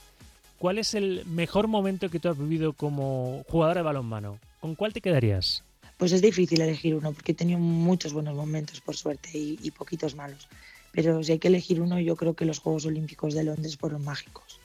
cuál 0.58 0.76
es 0.76 0.92
el 0.92 1.24
mejor 1.24 1.68
momento 1.68 2.10
que 2.10 2.18
tú 2.18 2.28
has 2.28 2.36
vivido 2.36 2.74
como 2.74 3.44
jugadora 3.48 3.80
de 3.80 3.84
balonmano? 3.84 4.38
¿Con 4.60 4.74
cuál 4.74 4.92
te 4.92 5.00
quedarías? 5.00 5.64
Pues 5.96 6.12
es 6.12 6.20
difícil 6.20 6.60
elegir 6.60 6.94
uno 6.94 7.12
porque 7.12 7.32
he 7.32 7.34
tenido 7.34 7.58
muchos 7.58 8.12
buenos 8.12 8.34
momentos, 8.34 8.82
por 8.82 8.94
suerte, 8.94 9.30
y, 9.32 9.70
poquitos 9.70 10.14
malos. 10.16 10.48
Pero 10.92 11.24
si 11.24 11.32
hay 11.32 11.38
que 11.38 11.48
elegir 11.48 11.80
uno, 11.80 11.98
yo 11.98 12.14
creo 12.14 12.34
que 12.34 12.44
los 12.44 12.58
Juegos 12.58 12.84
Olímpicos 12.84 13.32
de 13.32 13.44
Londres 13.44 13.78
fueron 13.78 14.04
mágicos, 14.04 14.60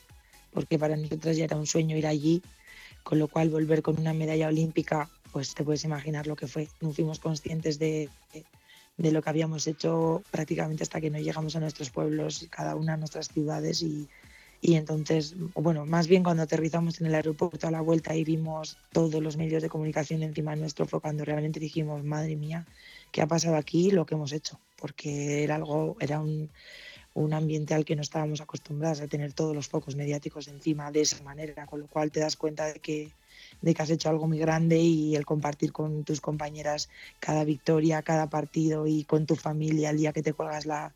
porque 0.52 0.78
para 0.78 0.94
nosotras 0.94 1.38
ya 1.38 1.44
era 1.44 1.56
un 1.56 1.66
sueño 1.66 1.96
ir 1.96 2.06
allí, 2.06 2.42
con 3.02 3.18
lo 3.18 3.28
cual 3.28 3.48
volver 3.48 3.80
con 3.80 3.98
una 3.98 4.12
medalla 4.12 4.48
olímpica, 4.48 5.08
pues 5.32 5.54
te 5.54 5.64
puedes 5.64 5.84
imaginar 5.84 6.26
lo 6.26 6.36
que 6.36 6.46
fue. 6.46 6.68
No 6.82 6.92
fuimos 6.92 7.20
conscientes 7.20 7.78
de, 7.78 8.10
de 8.34 8.44
lo 8.98 9.22
que 9.22 9.30
habíamos 9.30 9.66
hecho 9.66 10.22
prácticamente 10.30 10.82
hasta 10.82 11.00
que 11.00 11.10
no 11.10 11.18
llegamos 11.18 11.54
a 11.56 11.60
nuestros 11.60 11.90
pueblos, 11.90 12.46
cada 12.50 12.74
una 12.74 12.94
a 12.94 12.96
nuestras 12.96 13.28
ciudades 13.28 13.82
y, 13.82 14.08
y 14.60 14.74
entonces, 14.74 15.36
bueno, 15.54 15.86
más 15.86 16.08
bien 16.08 16.24
cuando 16.24 16.42
aterrizamos 16.42 17.00
en 17.00 17.06
el 17.06 17.14
aeropuerto 17.14 17.68
a 17.68 17.70
la 17.70 17.80
vuelta 17.80 18.16
y 18.16 18.24
vimos 18.24 18.76
todos 18.92 19.22
los 19.22 19.36
medios 19.36 19.62
de 19.62 19.68
comunicación 19.68 20.22
encima 20.22 20.56
nuestro 20.56 20.86
fue 20.86 21.00
cuando 21.00 21.24
realmente 21.24 21.60
dijimos, 21.60 22.02
madre 22.02 22.34
mía, 22.34 22.66
¿qué 23.12 23.22
ha 23.22 23.26
pasado 23.26 23.56
aquí? 23.56 23.92
Lo 23.92 24.04
que 24.04 24.16
hemos 24.16 24.32
hecho, 24.32 24.58
porque 24.76 25.44
era 25.44 25.54
algo, 25.54 25.96
era 26.00 26.18
un, 26.20 26.50
un 27.14 27.34
ambiente 27.34 27.74
al 27.74 27.84
que 27.84 27.94
no 27.94 28.02
estábamos 28.02 28.40
acostumbrados 28.40 29.00
a 29.00 29.06
tener 29.06 29.32
todos 29.32 29.54
los 29.54 29.68
focos 29.68 29.94
mediáticos 29.94 30.48
encima 30.48 30.90
de 30.90 31.02
esa 31.02 31.22
manera, 31.22 31.66
con 31.66 31.80
lo 31.80 31.86
cual 31.86 32.10
te 32.10 32.20
das 32.20 32.36
cuenta 32.36 32.66
de 32.66 32.80
que, 32.80 33.12
de 33.60 33.74
que 33.74 33.82
has 33.82 33.90
hecho 33.90 34.08
algo 34.08 34.26
muy 34.26 34.38
grande 34.38 34.78
y 34.78 35.16
el 35.16 35.26
compartir 35.26 35.72
con 35.72 36.04
tus 36.04 36.20
compañeras 36.20 36.88
cada 37.20 37.44
victoria, 37.44 38.02
cada 38.02 38.28
partido 38.28 38.86
y 38.86 39.04
con 39.04 39.26
tu 39.26 39.36
familia 39.36 39.90
el 39.90 39.98
día 39.98 40.12
que 40.12 40.22
te 40.22 40.32
cuelgas 40.32 40.66
la, 40.66 40.92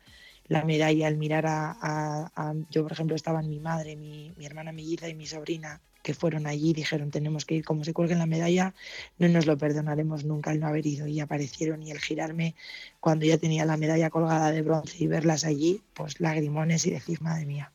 la 0.47 0.63
medalla 0.63 1.07
al 1.07 1.17
mirar 1.17 1.45
a, 1.47 2.53
yo 2.69 2.83
por 2.83 2.91
ejemplo 2.91 3.15
estaban 3.15 3.49
mi 3.49 3.59
madre, 3.59 3.95
mi, 3.95 4.31
mi 4.37 4.45
hermana 4.45 4.71
melliza 4.71 5.07
y 5.09 5.15
mi 5.15 5.25
sobrina 5.25 5.81
que 6.03 6.13
fueron 6.13 6.45
allí 6.45 6.73
dijeron 6.73 7.09
tenemos 7.09 7.45
que 7.45 7.55
ir, 7.55 7.65
como 7.65 7.83
se 7.83 7.93
cuelguen 7.93 8.19
la 8.19 8.25
medalla, 8.25 8.75
no 9.17 9.29
nos 9.29 9.45
lo 9.45 9.57
perdonaremos 9.57 10.25
nunca 10.25 10.51
el 10.51 10.59
no 10.59 10.67
haber 10.67 10.85
ido. 10.85 11.07
Y 11.07 11.21
aparecieron 11.21 11.81
y 11.81 11.91
el 11.91 11.99
girarme 11.99 12.55
cuando 12.99 13.25
ya 13.25 13.37
tenía 13.37 13.65
la 13.65 13.77
medalla 13.77 14.09
colgada 14.09 14.51
de 14.51 14.61
bronce 14.61 14.97
y 14.99 15.07
verlas 15.07 15.45
allí, 15.45 15.81
pues 15.93 16.19
lagrimones 16.19 16.85
y 16.85 16.91
decir, 16.91 17.21
madre 17.21 17.45
mía, 17.45 17.71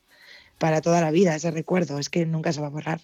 para 0.58 0.82
toda 0.82 1.00
la 1.00 1.10
vida 1.10 1.34
ese 1.34 1.50
recuerdo, 1.50 1.98
es 1.98 2.10
que 2.10 2.26
nunca 2.26 2.52
se 2.52 2.60
va 2.60 2.66
a 2.68 2.70
borrar. 2.70 3.00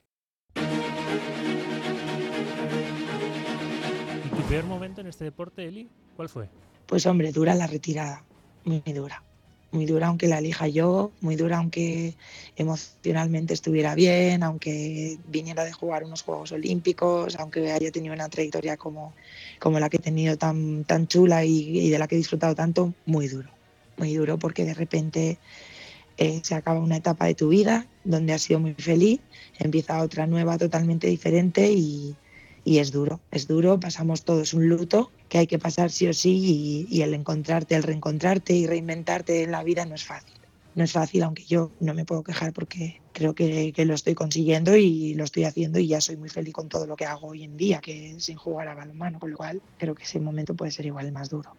Tu 4.44 4.48
peor 4.48 4.66
momento 4.66 5.00
en 5.00 5.06
este 5.06 5.24
deporte, 5.24 5.66
Eli? 5.66 5.88
¿Cuál 6.16 6.28
fue? 6.28 6.50
Pues 6.86 7.06
hombre, 7.06 7.32
dura 7.32 7.54
la 7.54 7.66
retirada, 7.66 8.24
muy 8.64 8.82
dura 8.92 9.24
muy 9.70 9.86
dura 9.86 10.06
aunque 10.06 10.28
la 10.28 10.38
elija 10.38 10.68
yo, 10.68 11.10
muy 11.20 11.34
dura 11.34 11.56
aunque 11.58 12.14
emocionalmente 12.54 13.54
estuviera 13.54 13.96
bien, 13.96 14.44
aunque 14.44 15.18
viniera 15.26 15.64
de 15.64 15.72
jugar 15.72 16.04
unos 16.04 16.22
Juegos 16.22 16.52
Olímpicos, 16.52 17.34
aunque 17.40 17.72
haya 17.72 17.90
tenido 17.90 18.14
una 18.14 18.28
trayectoria 18.28 18.76
como, 18.76 19.16
como 19.58 19.80
la 19.80 19.90
que 19.90 19.96
he 19.96 20.00
tenido 20.00 20.36
tan, 20.36 20.84
tan 20.84 21.08
chula 21.08 21.44
y, 21.44 21.90
de 21.90 21.98
la 21.98 22.06
que 22.06 22.14
he 22.14 22.18
disfrutado 22.18 22.54
tanto, 22.54 22.94
muy 23.04 23.26
duro, 23.26 23.50
muy 23.96 24.14
duro 24.14 24.38
porque 24.38 24.64
de 24.64 24.74
repente 24.74 25.40
eh, 26.18 26.40
se 26.44 26.54
acaba 26.54 26.78
una 26.78 26.98
etapa 26.98 27.26
de 27.26 27.34
tu 27.34 27.48
vida 27.48 27.88
donde 28.04 28.32
has 28.32 28.42
sido 28.42 28.60
muy 28.60 28.74
feliz, 28.74 29.22
empieza 29.58 30.02
otra 30.02 30.28
nueva 30.28 30.56
totalmente 30.56 31.08
diferente 31.08 31.72
y, 31.72 32.16
y 32.64 32.78
es 32.78 32.90
duro, 32.90 33.20
es 33.30 33.46
duro, 33.46 33.78
pasamos 33.78 34.24
todos 34.24 34.54
un 34.54 34.68
luto 34.68 35.10
que 35.28 35.38
hay 35.38 35.46
que 35.46 35.58
pasar 35.58 35.90
sí 35.90 36.08
o 36.08 36.14
sí 36.14 36.86
y, 36.90 37.02
el 37.02 37.14
encontrarte, 37.14 37.76
el 37.76 37.82
reencontrarte 37.82 38.54
y 38.54 38.66
reinventarte 38.66 39.42
en 39.42 39.52
la 39.52 39.62
vida 39.62 39.84
no 39.84 39.94
es 39.94 40.04
fácil. 40.04 40.34
No 40.74 40.82
es 40.82 40.90
fácil, 40.90 41.22
aunque 41.22 41.44
yo 41.44 41.70
no 41.78 41.94
me 41.94 42.04
puedo 42.04 42.24
quejar 42.24 42.52
porque 42.52 43.00
creo 43.12 43.34
que, 43.34 43.72
lo 43.76 43.94
estoy 43.94 44.14
consiguiendo 44.14 44.74
y 44.76 45.14
lo 45.14 45.22
estoy 45.22 45.44
haciendo 45.44 45.78
y 45.78 45.86
ya 45.86 46.00
soy 46.00 46.16
muy 46.16 46.30
feliz 46.30 46.52
con 46.52 46.68
todo 46.68 46.86
lo 46.86 46.96
que 46.96 47.04
hago 47.04 47.28
hoy 47.28 47.44
en 47.44 47.56
día, 47.56 47.80
que 47.80 48.16
sin 48.18 48.36
jugar 48.36 48.66
a 48.66 48.74
balonmano, 48.74 49.20
con 49.20 49.30
lo 49.30 49.36
cual 49.36 49.62
creo 49.78 49.94
que 49.94 50.02
ese 50.02 50.18
momento 50.18 50.54
puede 50.54 50.72
ser 50.72 50.86
igual 50.86 51.06
el 51.06 51.12
más 51.12 51.28
duro. 51.28 51.54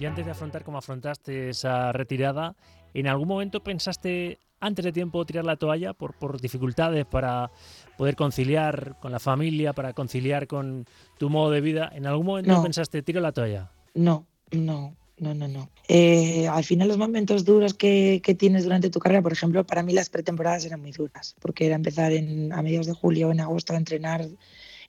Y 0.00 0.06
antes 0.06 0.24
de 0.24 0.30
afrontar 0.30 0.64
como 0.64 0.78
afrontaste 0.78 1.50
esa 1.50 1.92
retirada, 1.92 2.56
¿en 2.94 3.06
algún 3.06 3.28
momento 3.28 3.62
pensaste 3.62 4.38
antes 4.58 4.82
de 4.82 4.92
tiempo 4.92 5.26
tirar 5.26 5.44
la 5.44 5.56
toalla 5.56 5.92
por, 5.92 6.14
por 6.14 6.40
dificultades 6.40 7.04
para 7.04 7.50
poder 7.98 8.16
conciliar 8.16 8.96
con 8.98 9.12
la 9.12 9.18
familia, 9.18 9.74
para 9.74 9.92
conciliar 9.92 10.46
con 10.46 10.86
tu 11.18 11.28
modo 11.28 11.50
de 11.50 11.60
vida? 11.60 11.92
¿En 11.94 12.06
algún 12.06 12.24
momento 12.24 12.62
pensaste 12.62 13.02
tiro 13.02 13.20
la 13.20 13.32
toalla? 13.32 13.72
No, 13.92 14.26
no, 14.52 14.96
no, 15.18 15.34
no, 15.34 15.48
no. 15.48 15.68
Eh, 15.86 16.48
al 16.48 16.64
final 16.64 16.88
los 16.88 16.96
momentos 16.96 17.44
duros 17.44 17.74
que, 17.74 18.22
que, 18.24 18.34
tienes 18.34 18.64
durante 18.64 18.88
tu 18.88 19.00
carrera, 19.00 19.20
por 19.20 19.34
ejemplo, 19.34 19.66
para 19.66 19.82
mí 19.82 19.92
las 19.92 20.08
pretemporadas 20.08 20.64
eran 20.64 20.80
muy 20.80 20.92
duras, 20.92 21.36
porque 21.40 21.66
era 21.66 21.74
empezar 21.74 22.12
en, 22.12 22.54
a 22.54 22.62
mediados 22.62 22.86
de 22.86 22.94
julio 22.94 23.28
o 23.28 23.32
en 23.32 23.40
agosto 23.40 23.74
a 23.74 23.76
entrenar 23.76 24.26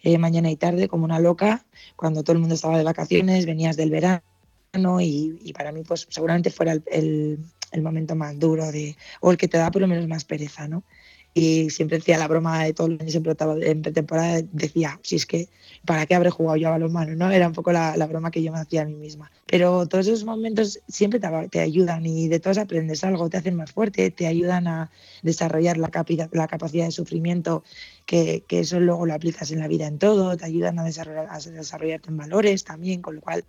eh, 0.04 0.18
mañana 0.18 0.50
y 0.50 0.56
tarde 0.56 0.88
como 0.88 1.04
una 1.04 1.20
loca, 1.20 1.66
cuando 1.98 2.24
todo 2.24 2.32
el 2.32 2.40
mundo 2.40 2.56
estaba 2.56 2.78
de 2.78 2.86
vacaciones, 2.86 3.46
venías 3.46 3.76
del 3.76 3.90
verano 3.90 4.31
y, 4.74 5.38
y 5.42 5.54
para 5.54 5.72
mí 5.72 5.84
pues 5.84 6.08
seguramente 6.10 6.50
fuera 6.50 6.74
el, 6.74 7.40
el 7.72 7.82
momento 7.82 8.16
más 8.16 8.40
duro 8.40 8.72
de, 8.72 8.96
o 9.20 9.32
el 9.32 9.38
que 9.38 9.48
te 9.48 9.58
da 9.58 9.70
por 9.72 9.82
lo 9.82 9.88
menos 9.88 10.08
más 10.08 10.24
pereza, 10.24 10.68
¿no? 10.68 10.84
Y 11.34 11.70
siempre 11.70 11.98
decía 11.98 12.18
la 12.18 12.28
broma 12.28 12.62
de 12.66 12.74
todo 12.74 12.88
el 12.88 13.00
año, 13.00 13.10
siempre 13.10 13.34
en 13.62 13.82
pretemporada, 13.82 14.42
decía, 14.52 15.00
si 15.02 15.16
es 15.16 15.26
que, 15.26 15.48
¿para 15.86 16.06
qué 16.06 16.14
habré 16.14 16.30
jugado 16.30 16.58
yo 16.58 16.68
a 16.68 16.72
balonmano? 16.72 17.16
¿no? 17.16 17.32
Era 17.32 17.48
un 17.48 17.54
poco 17.54 17.72
la, 17.72 17.96
la, 17.96 18.06
broma 18.06 18.32
que 18.32 18.44
yo 18.44 18.52
me 18.52 18.60
hacía 18.60 18.82
a 18.82 18.86
mí 18.86 18.96
misma. 18.96 19.32
Pero 19.46 19.88
todos 19.88 20.08
esos 20.08 20.26
momentos 20.26 20.82
siempre 20.90 21.22
te, 21.22 21.30
te, 21.48 21.62
ayudan 21.62 22.06
y 22.06 22.28
de 22.28 22.42
todos 22.42 22.58
aprendes 22.58 23.06
algo, 23.06 23.30
te 23.30 23.38
hacen 23.38 23.56
más 23.56 23.72
fuerte, 23.72 24.12
te 24.12 24.28
ayudan 24.28 24.68
a 24.68 24.92
desarrollar 25.24 25.78
la, 25.78 25.90
la 26.34 26.48
capacidad 26.50 26.84
de 26.84 26.92
sufrimiento, 26.92 27.64
que, 28.06 28.44
que, 28.46 28.60
eso 28.60 28.82
luego 28.82 29.06
lo 29.06 29.14
aplicas 29.14 29.52
en 29.52 29.60
la 29.60 29.70
vida 29.70 29.88
en 29.88 30.00
todo, 30.00 30.36
te 30.36 30.44
ayudan 30.44 30.80
a, 30.80 30.84
desarrollar, 30.84 31.28
a 31.30 31.40
desarrollarte 31.40 32.10
en 32.10 32.18
valores 32.18 32.66
también, 32.66 33.02
con 33.02 33.16
lo 33.16 33.22
cual 33.22 33.46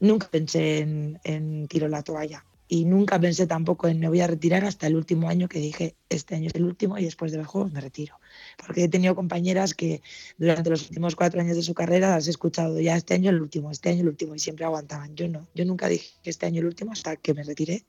nunca 0.00 0.28
pensé 0.28 0.78
en, 0.78 1.18
en 1.24 1.68
tiro 1.68 1.88
la 1.88 2.02
toalla 2.02 2.44
y 2.68 2.84
nunca 2.84 3.18
pensé 3.18 3.46
tampoco 3.46 3.88
en 3.88 3.98
me 3.98 4.08
voy 4.08 4.20
a 4.20 4.26
retirar 4.26 4.64
hasta 4.64 4.86
el 4.86 4.96
último 4.96 5.28
año 5.28 5.48
que 5.48 5.58
dije 5.58 5.96
este 6.10 6.34
año 6.34 6.48
es 6.48 6.54
el 6.54 6.64
último 6.64 6.98
y 6.98 7.04
después 7.04 7.32
de 7.32 7.38
los 7.38 7.46
juegos 7.46 7.72
me 7.72 7.80
retiro 7.80 8.18
porque 8.66 8.84
he 8.84 8.88
tenido 8.88 9.14
compañeras 9.14 9.74
que 9.74 10.02
durante 10.36 10.70
los 10.70 10.82
últimos 10.82 11.16
cuatro 11.16 11.40
años 11.40 11.56
de 11.56 11.62
su 11.62 11.74
carrera 11.74 12.10
las 12.10 12.26
he 12.26 12.30
escuchado 12.30 12.78
ya 12.80 12.96
este 12.96 13.14
año 13.14 13.30
el 13.30 13.40
último 13.40 13.70
este 13.70 13.90
año 13.90 14.02
el 14.02 14.08
último 14.08 14.34
y 14.34 14.38
siempre 14.38 14.64
aguantaban. 14.64 15.14
Yo 15.14 15.28
no 15.28 15.48
yo 15.54 15.64
nunca 15.64 15.88
dije 15.88 16.10
que 16.22 16.30
este 16.30 16.46
año 16.46 16.60
el 16.60 16.66
último 16.66 16.92
hasta 16.92 17.16
que 17.16 17.34
me 17.34 17.42
retiré. 17.42 17.84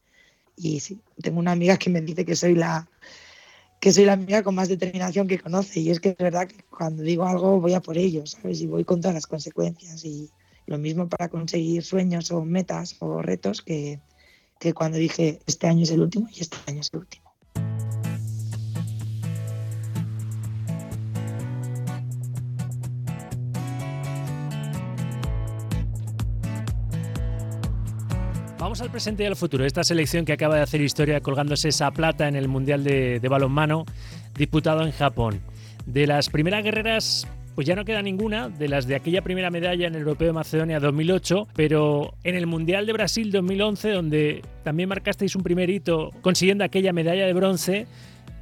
Y 0.56 0.82
sí 0.82 1.00
tengo 1.22 1.40
una 1.40 1.54
amiga 1.54 1.78
que 1.78 1.90
me 1.90 2.02
dice 2.02 2.26
que 2.26 2.36
soy 2.36 2.56
la 2.56 2.90
que 3.80 3.94
soy 3.94 4.06
la 4.06 4.14
amiga 4.14 4.44
con 4.44 4.56
más 4.56 4.68
determinación 4.68 5.28
que 5.28 5.40
conoce 5.40 5.80
y 5.80 5.90
es 5.90 6.02
que 6.02 6.10
es 6.10 6.18
verdad 6.18 6.48
que 6.48 6.64
cuando 6.70 7.02
digo 7.02 7.26
algo 7.26 7.62
voy 7.62 7.74
a 7.74 7.80
por 7.80 7.98
ello 7.98 8.26
sabes 8.26 8.60
y 8.62 8.68
voy 8.68 8.84
con 8.84 9.00
todas 9.00 9.16
las 9.16 9.26
consecuencias 9.26 10.04
y 10.04 10.30
lo 10.70 10.78
mismo 10.78 11.10
para 11.10 11.30
conseguir 11.30 11.84
sueños 11.84 12.32
o 12.32 12.46
metas 12.46 12.96
o 13.00 13.22
retos 13.22 13.62
que 13.62 14.00
que 14.60 14.74
cuando 14.74 14.98
dije 14.98 15.40
este 15.48 15.68
año 15.68 15.84
es 15.84 15.92
el 15.92 16.02
último 16.02 16.28
y 16.36 16.42
este 16.42 16.58
año 16.68 16.82
es 16.82 16.90
el 16.92 17.00
último. 17.00 17.30
Vamos 28.60 28.82
al 28.82 28.92
presente 28.92 29.24
y 29.24 29.26
al 29.26 29.38
futuro. 29.38 29.66
Esta 29.66 29.84
selección 29.84 30.26
que 30.26 30.34
acaba 30.34 30.58
de 30.58 30.62
hacer 30.62 30.82
historia 30.82 31.22
colgándose 31.22 31.70
esa 31.70 31.90
plata 31.92 32.28
en 32.28 32.36
el 32.36 32.50
Mundial 32.50 32.84
de, 32.84 33.20
de 33.20 33.28
Balonmano 33.30 33.86
disputado 34.36 34.86
en 34.86 34.92
Japón. 34.92 35.42
De 35.86 36.06
las 36.06 36.30
primeras 36.30 36.64
guerreras 36.64 37.26
pues 37.56 37.68
ya 37.68 37.76
no 37.76 37.86
queda 37.86 38.02
ninguna 38.02 38.50
de 38.50 38.70
las 38.70 38.88
de 38.88 38.96
aquella 38.96 39.22
primera 39.22 39.50
medalla 39.50 39.88
en 39.88 39.96
el 39.96 40.02
Europeo 40.02 40.28
de 40.28 40.34
Macedonia 40.34 40.80
2008, 40.80 41.48
pero 41.56 42.14
en 42.24 42.36
el 42.36 42.48
Mundial 42.48 42.86
de 42.86 42.94
Brasil 42.94 43.32
2011, 43.32 43.90
donde 43.92 44.42
también 44.64 44.90
marcasteis 44.90 45.36
un 45.36 45.44
primer 45.44 45.70
hito 45.70 46.12
consiguiendo 46.22 46.64
aquella 46.64 46.94
medalla 46.94 47.26
de 47.26 47.34
bronce, 47.34 47.88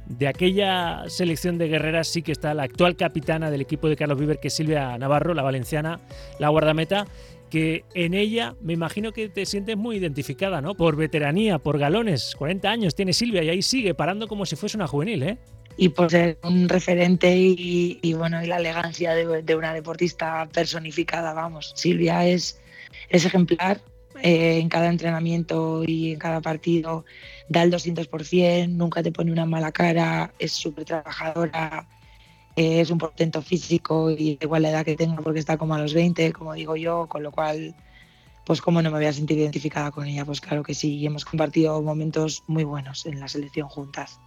de 0.08 0.26
aquella 0.26 1.04
selección 1.08 1.58
de 1.58 1.68
guerreras 1.68 2.08
sí 2.08 2.22
que 2.22 2.32
está 2.32 2.54
la 2.54 2.62
actual 2.62 2.96
capitana 2.96 3.50
del 3.50 3.60
equipo 3.60 3.88
de 3.88 3.96
Carlos 3.96 4.18
Viver, 4.18 4.40
que 4.40 4.48
es 4.48 4.54
Silvia 4.54 4.96
Navarro, 4.96 5.34
la 5.34 5.42
valenciana, 5.42 6.00
la 6.38 6.48
guardameta, 6.48 7.06
que 7.50 7.84
en 7.94 8.14
ella 8.14 8.54
me 8.62 8.72
imagino 8.72 9.12
que 9.12 9.28
te 9.28 9.46
sientes 9.46 9.76
muy 9.76 9.96
identificada, 9.96 10.60
¿no? 10.60 10.74
Por 10.74 10.96
veteranía, 10.96 11.58
por 11.58 11.78
galones, 11.78 12.34
40 12.36 12.70
años 12.70 12.94
tiene 12.94 13.12
Silvia 13.12 13.42
y 13.42 13.50
ahí 13.50 13.62
sigue 13.62 13.94
parando 13.94 14.28
como 14.28 14.46
si 14.46 14.56
fuese 14.56 14.76
una 14.76 14.86
juvenil, 14.86 15.22
¿eh? 15.22 15.38
Y 15.80 15.90
por 15.90 16.10
ser 16.10 16.38
un 16.42 16.68
referente 16.68 17.34
y, 17.36 18.12
bueno 18.14 18.42
y 18.42 18.48
la 18.48 18.56
elegancia 18.56 19.14
de, 19.14 19.56
una 19.56 19.72
deportista 19.72 20.48
personificada, 20.52 21.32
vamos. 21.32 21.72
Silvia 21.76 22.26
es, 22.26 22.60
es 23.08 23.24
ejemplar 23.24 23.80
eh, 24.20 24.58
en 24.58 24.68
cada 24.68 24.88
entrenamiento 24.88 25.84
y 25.86 26.14
en 26.14 26.18
cada 26.18 26.40
partido, 26.40 27.04
da 27.48 27.62
el 27.62 27.72
200%, 27.72 28.68
nunca 28.68 29.04
te 29.04 29.12
pone 29.12 29.30
una 29.30 29.46
mala 29.46 29.70
cara, 29.70 30.34
es 30.40 30.50
súper 30.50 30.84
trabajadora, 30.84 31.86
eh, 32.56 32.80
es 32.80 32.90
un 32.90 32.98
portento 32.98 33.40
físico 33.40 34.10
y 34.10 34.36
igual 34.40 34.62
la 34.62 34.70
edad 34.70 34.84
que 34.84 34.96
tenga 34.96 35.22
porque 35.22 35.38
está 35.38 35.56
como 35.56 35.76
a 35.76 35.78
los 35.78 35.94
20, 35.94 36.32
como 36.32 36.54
digo 36.54 36.74
yo, 36.74 37.06
con 37.06 37.22
lo 37.22 37.30
cual 37.30 37.76
pues 38.44 38.60
cómo 38.60 38.82
no 38.82 38.90
me 38.90 38.96
voy 38.96 39.06
a 39.06 39.12
sentir 39.12 39.38
identificada 39.38 39.92
con 39.92 40.08
ella, 40.08 40.24
pues 40.24 40.40
claro 40.40 40.64
que 40.64 40.74
sí, 40.74 40.96
y 40.96 41.06
hemos 41.06 41.24
compartido 41.24 41.80
momentos 41.82 42.42
muy 42.48 42.64
buenos 42.64 43.06
en 43.06 43.20
la 43.20 43.28
selección 43.28 43.68
juntas. 43.68 44.18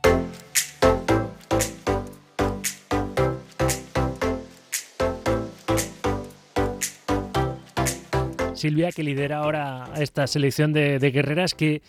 Silvia, 8.61 8.91
que 8.91 9.03
lidera 9.03 9.39
ahora 9.39 9.91
esta 9.97 10.27
selección 10.27 10.71
de, 10.71 10.99
de 10.99 11.11
guerreras, 11.11 11.53
que 11.53 11.81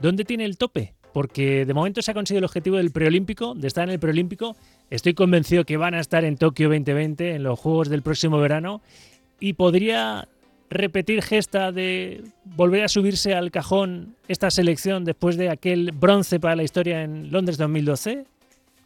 ¿dónde 0.00 0.24
tiene 0.24 0.44
el 0.44 0.56
tope? 0.56 0.94
Porque 1.12 1.66
de 1.66 1.74
momento 1.74 2.02
se 2.02 2.12
ha 2.12 2.14
conseguido 2.14 2.38
el 2.38 2.44
objetivo 2.44 2.76
del 2.76 2.92
preolímpico, 2.92 3.54
de 3.54 3.66
estar 3.66 3.88
en 3.88 3.90
el 3.90 3.98
preolímpico. 3.98 4.56
Estoy 4.90 5.14
convencido 5.14 5.64
que 5.64 5.76
van 5.76 5.94
a 5.94 6.00
estar 6.00 6.24
en 6.24 6.36
Tokio 6.36 6.68
2020, 6.68 7.34
en 7.34 7.42
los 7.42 7.58
Juegos 7.58 7.88
del 7.88 8.02
próximo 8.02 8.38
verano, 8.38 8.80
y 9.40 9.54
podría 9.54 10.28
repetir 10.70 11.20
gesta 11.22 11.72
de 11.72 12.22
volver 12.44 12.84
a 12.84 12.88
subirse 12.88 13.34
al 13.34 13.50
cajón 13.50 14.14
esta 14.28 14.50
selección 14.50 15.04
después 15.04 15.36
de 15.36 15.50
aquel 15.50 15.90
bronce 15.92 16.38
para 16.38 16.54
la 16.54 16.62
historia 16.62 17.02
en 17.02 17.32
Londres 17.32 17.58
2012? 17.58 18.24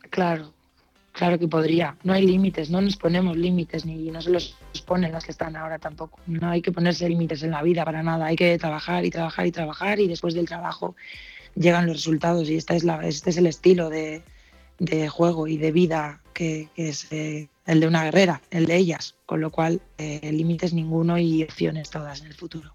Claro, 0.08 0.54
claro 1.14 1.38
que 1.38 1.48
podría. 1.48 1.96
No 2.02 2.12
hay 2.12 2.26
límites, 2.26 2.68
no 2.68 2.82
nos 2.82 2.96
ponemos 2.96 3.36
límites 3.36 3.86
ni 3.86 4.10
no 4.10 4.20
se 4.20 4.30
los 4.30 4.56
ponen 4.84 5.12
las 5.12 5.24
que 5.24 5.30
están 5.30 5.56
ahora 5.56 5.78
tampoco. 5.78 6.18
No 6.26 6.50
hay 6.50 6.60
que 6.60 6.72
ponerse 6.72 7.08
límites 7.08 7.42
en 7.42 7.52
la 7.52 7.62
vida 7.62 7.84
para 7.84 8.02
nada. 8.02 8.26
Hay 8.26 8.36
que 8.36 8.58
trabajar 8.58 9.04
y 9.06 9.10
trabajar 9.10 9.46
y 9.46 9.52
trabajar 9.52 10.00
y 10.00 10.08
después 10.08 10.34
del 10.34 10.46
trabajo 10.46 10.96
llegan 11.54 11.86
los 11.86 11.96
resultados 11.96 12.50
y 12.50 12.56
esta 12.56 12.74
es 12.74 12.84
la, 12.84 13.06
este 13.06 13.30
es 13.30 13.36
el 13.36 13.46
estilo 13.46 13.88
de, 13.88 14.22
de 14.78 15.08
juego 15.08 15.46
y 15.46 15.56
de 15.56 15.72
vida 15.72 16.20
que, 16.32 16.68
es 16.76 17.10
eh, 17.12 17.48
el 17.64 17.80
de 17.80 17.86
una 17.86 18.04
guerrera, 18.04 18.42
el 18.50 18.66
de 18.66 18.76
ellas, 18.76 19.14
con 19.24 19.40
lo 19.40 19.50
cual 19.50 19.80
eh, 19.98 20.30
límites 20.32 20.74
ninguno 20.74 21.16
y 21.16 21.44
opciones 21.44 21.90
todas 21.90 22.20
en 22.20 22.26
el 22.26 22.34
futuro. 22.34 22.74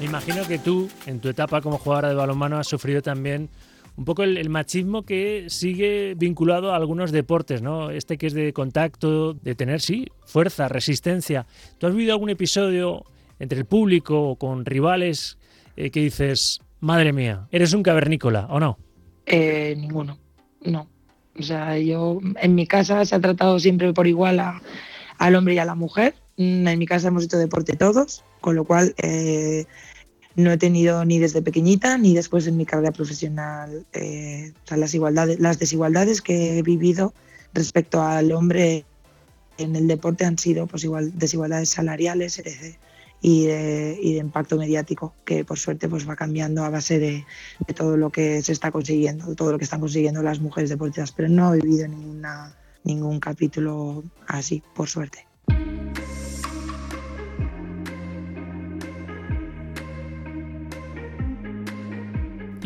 Me 0.00 0.06
imagino 0.06 0.46
que 0.46 0.58
tú, 0.58 0.90
en 1.06 1.20
tu 1.20 1.28
etapa 1.30 1.62
como 1.62 1.78
jugadora 1.78 2.10
de 2.10 2.14
balonmano, 2.14 2.58
has 2.58 2.68
sufrido 2.68 3.00
también 3.00 3.48
un 3.96 4.04
poco 4.04 4.24
el, 4.24 4.50
machismo 4.50 5.04
que 5.04 5.46
sigue 5.48 6.14
vinculado 6.16 6.72
a 6.72 6.76
algunos 6.76 7.12
deportes, 7.12 7.62
¿no? 7.62 7.90
Este 7.90 8.18
que 8.18 8.26
es 8.26 8.34
de 8.34 8.52
contacto, 8.52 9.32
de 9.32 9.54
tener, 9.54 9.80
sí, 9.80 10.08
fuerza, 10.26 10.68
resistencia. 10.68 11.46
¿Tú 11.78 11.86
has 11.86 11.94
vivido 11.94 12.12
algún 12.12 12.28
episodio 12.28 13.04
entre 13.38 13.58
el 13.58 13.64
público 13.64 14.30
o 14.30 14.36
con 14.36 14.66
rivales 14.66 15.38
eh, 15.76 15.90
que 15.90 16.00
dices, 16.00 16.60
madre 16.80 17.14
mía, 17.14 17.48
eres 17.50 17.72
un 17.72 17.82
cavernícola 17.82 18.48
o 18.50 18.60
no? 18.60 18.78
Eh, 19.24 19.74
ninguno, 19.78 20.18
no. 20.62 20.88
O 21.38 21.42
sea, 21.42 21.78
yo 21.78 22.20
en 22.40 22.54
mi 22.54 22.66
casa 22.66 23.04
se 23.06 23.14
ha 23.14 23.20
tratado 23.20 23.58
siempre 23.58 23.92
por 23.94 24.06
igual 24.06 24.40
al 25.18 25.34
hombre 25.34 25.54
y 25.54 25.58
a 25.58 25.64
la 25.64 25.74
mujer. 25.74 26.14
Mm, 26.36 26.68
en 26.68 26.78
mi 26.78 26.86
casa 26.86 27.08
hemos 27.08 27.24
hecho 27.24 27.38
deporte 27.38 27.76
todos, 27.76 28.24
con 28.40 28.54
lo 28.56 28.64
cual 28.64 28.94
eh, 28.98 29.64
no 30.34 30.52
he 30.52 30.58
tenido 30.58 31.04
ni 31.04 31.18
desde 31.18 31.42
pequeñita 31.42 31.96
ni 31.98 32.14
después 32.14 32.46
en 32.46 32.56
mi 32.56 32.66
carrera 32.66 32.92
profesional 32.92 33.86
las, 34.70 34.94
igualdades, 34.94 35.40
las 35.40 35.58
desigualdades 35.58 36.20
que 36.20 36.58
he 36.58 36.62
vivido 36.62 37.14
respecto 37.54 38.02
al 38.02 38.32
hombre 38.32 38.84
en 39.56 39.76
el 39.76 39.88
deporte 39.88 40.26
han 40.26 40.36
sido 40.36 40.66
pues 40.66 40.84
igual 40.84 41.18
desigualdades 41.18 41.70
salariales, 41.70 42.38
etc 42.38 42.76
y 43.20 43.46
de, 43.46 44.18
impacto 44.20 44.56
mediático, 44.56 45.14
que 45.24 45.44
por 45.44 45.58
suerte 45.58 45.88
pues 45.88 46.08
va 46.08 46.16
cambiando 46.16 46.64
a 46.64 46.70
base 46.70 46.98
de, 46.98 47.24
todo 47.74 47.96
lo 47.96 48.10
que 48.10 48.42
se 48.42 48.52
está 48.52 48.70
consiguiendo, 48.70 49.34
todo 49.34 49.52
lo 49.52 49.58
que 49.58 49.64
están 49.64 49.80
consiguiendo 49.80 50.22
las 50.22 50.40
mujeres 50.40 50.70
deportistas, 50.70 51.12
pero 51.12 51.28
no 51.28 51.54
he 51.54 51.60
vivido 51.60 51.88
ninguna, 51.88 52.54
ningún 52.84 53.20
capítulo 53.20 54.04
así, 54.26 54.62
por 54.74 54.88
suerte. 54.88 55.26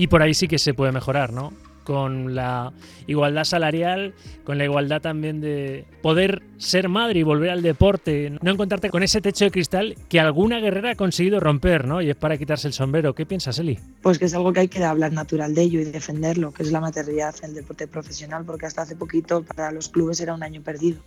Y 0.00 0.06
por 0.06 0.22
ahí 0.22 0.32
sí 0.32 0.48
que 0.48 0.58
se 0.58 0.72
puede 0.72 0.92
mejorar, 0.92 1.30
¿no? 1.30 1.52
con 1.84 2.34
la 2.34 2.72
igualdad 3.06 3.44
salarial, 3.44 4.14
con 4.44 4.56
la 4.56 4.64
igualdad 4.64 5.02
también 5.02 5.42
de 5.42 5.84
poder 6.00 6.42
ser 6.56 6.88
madre 6.88 7.18
y 7.18 7.22
volver 7.22 7.50
al 7.50 7.60
deporte, 7.60 8.32
no 8.40 8.50
encontrarte 8.50 8.88
con 8.88 9.02
ese 9.02 9.20
techo 9.20 9.44
de 9.44 9.50
cristal 9.50 9.96
que 10.08 10.20
alguna 10.20 10.58
guerrera 10.58 10.92
ha 10.92 10.94
conseguido 10.94 11.38
romper, 11.38 11.86
¿no? 11.86 12.00
Y 12.00 12.08
es 12.08 12.16
para 12.16 12.38
quitarse 12.38 12.66
el 12.66 12.72
sombrero. 12.72 13.14
¿Qué 13.14 13.26
piensas, 13.26 13.58
Eli? 13.58 13.78
Pues 14.00 14.18
que 14.18 14.24
es 14.24 14.34
algo 14.34 14.54
que 14.54 14.60
hay 14.60 14.68
que 14.68 14.82
hablar 14.82 15.12
natural 15.12 15.54
de 15.54 15.62
ello 15.62 15.80
y 15.80 15.84
defenderlo, 15.84 16.52
que 16.52 16.62
es 16.62 16.72
la 16.72 16.80
maternidad 16.80 17.34
en 17.42 17.50
el 17.50 17.56
deporte 17.56 17.86
profesional, 17.86 18.44
porque 18.46 18.64
hasta 18.64 18.82
hace 18.82 18.96
poquito 18.96 19.42
para 19.42 19.70
los 19.70 19.90
clubes 19.90 20.18
era 20.20 20.32
un 20.32 20.42
año 20.42 20.62
perdido 20.62 21.00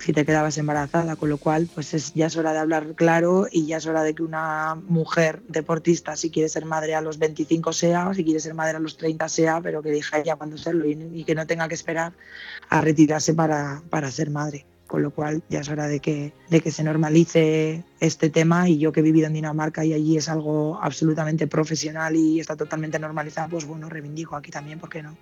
si 0.00 0.12
te 0.12 0.24
quedabas 0.24 0.56
embarazada, 0.58 1.16
con 1.16 1.28
lo 1.28 1.38
cual 1.38 1.68
pues 1.72 1.94
es, 1.94 2.14
ya 2.14 2.26
es 2.26 2.36
hora 2.36 2.52
de 2.52 2.58
hablar 2.58 2.94
claro 2.94 3.46
y 3.50 3.66
ya 3.66 3.76
es 3.76 3.86
hora 3.86 4.02
de 4.02 4.14
que 4.14 4.22
una 4.22 4.74
mujer 4.74 5.42
deportista, 5.48 6.16
si 6.16 6.30
quiere 6.30 6.48
ser 6.48 6.64
madre 6.64 6.94
a 6.94 7.00
los 7.00 7.18
25 7.18 7.72
sea, 7.72 8.12
si 8.14 8.24
quiere 8.24 8.40
ser 8.40 8.54
madre 8.54 8.76
a 8.76 8.80
los 8.80 8.96
30 8.96 9.28
sea, 9.28 9.60
pero 9.60 9.82
que 9.82 9.90
deje 9.90 10.22
ya 10.24 10.36
cuando 10.36 10.56
serlo 10.56 10.86
y, 10.86 11.24
que 11.24 11.34
no 11.34 11.46
tenga 11.46 11.68
que 11.68 11.74
esperar 11.74 12.12
a 12.68 12.80
retirarse 12.80 13.34
para, 13.34 13.82
para 13.90 14.10
ser 14.10 14.30
madre 14.30 14.66
con 14.86 15.02
lo 15.02 15.12
cual 15.12 15.40
ya 15.48 15.60
es 15.60 15.68
hora 15.68 15.86
de 15.86 16.00
que, 16.00 16.32
de 16.48 16.60
que 16.60 16.72
se 16.72 16.82
normalice 16.82 17.84
este 18.00 18.28
tema 18.28 18.68
y 18.68 18.78
yo 18.78 18.90
que 18.90 18.98
he 18.98 19.02
vivido 19.04 19.28
en 19.28 19.34
Dinamarca 19.34 19.84
y 19.84 19.92
allí 19.92 20.16
es 20.16 20.28
algo 20.28 20.80
absolutamente 20.82 21.46
profesional 21.46 22.16
y 22.16 22.40
está 22.40 22.56
totalmente 22.56 22.98
normalizado, 22.98 23.50
pues 23.50 23.66
bueno, 23.66 23.88
reivindico 23.88 24.34
aquí 24.34 24.50
también, 24.50 24.80
¿por 24.80 24.88
qué 24.88 25.04
no? 25.04 25.16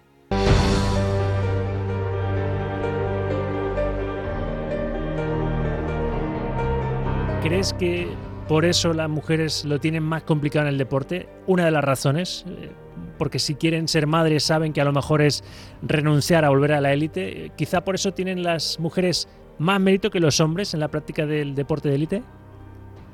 ¿Crees 7.49 7.73
que 7.73 8.07
por 8.47 8.67
eso 8.67 8.93
las 8.93 9.09
mujeres 9.09 9.65
lo 9.65 9.81
tienen 9.81 10.03
más 10.03 10.23
complicado 10.25 10.67
en 10.67 10.75
el 10.75 10.77
deporte? 10.77 11.31
Una 11.47 11.65
de 11.65 11.71
las 11.71 11.83
razones, 11.83 12.45
eh, 12.47 12.71
porque 13.17 13.39
si 13.39 13.55
quieren 13.55 13.89
ser 13.89 14.07
madres 14.07 14.43
saben 14.43 14.75
que 14.75 14.83
a 14.83 14.85
lo 14.85 14.93
mejor 14.93 15.23
es 15.23 15.43
renunciar 15.81 16.45
a 16.45 16.51
volver 16.51 16.75
a 16.75 16.83
la 16.83 16.93
élite. 16.93 17.51
Quizá 17.57 17.83
por 17.85 17.95
eso 17.95 18.13
tienen 18.13 18.43
las 18.43 18.79
mujeres 18.79 19.29
más 19.59 19.81
mérito 19.81 20.11
que 20.11 20.21
los 20.21 20.41
hombres 20.41 20.75
en 20.75 20.81
la 20.81 20.89
práctica 20.89 21.25
del 21.25 21.55
deporte 21.55 21.89
de 21.89 21.95
élite. 21.95 22.23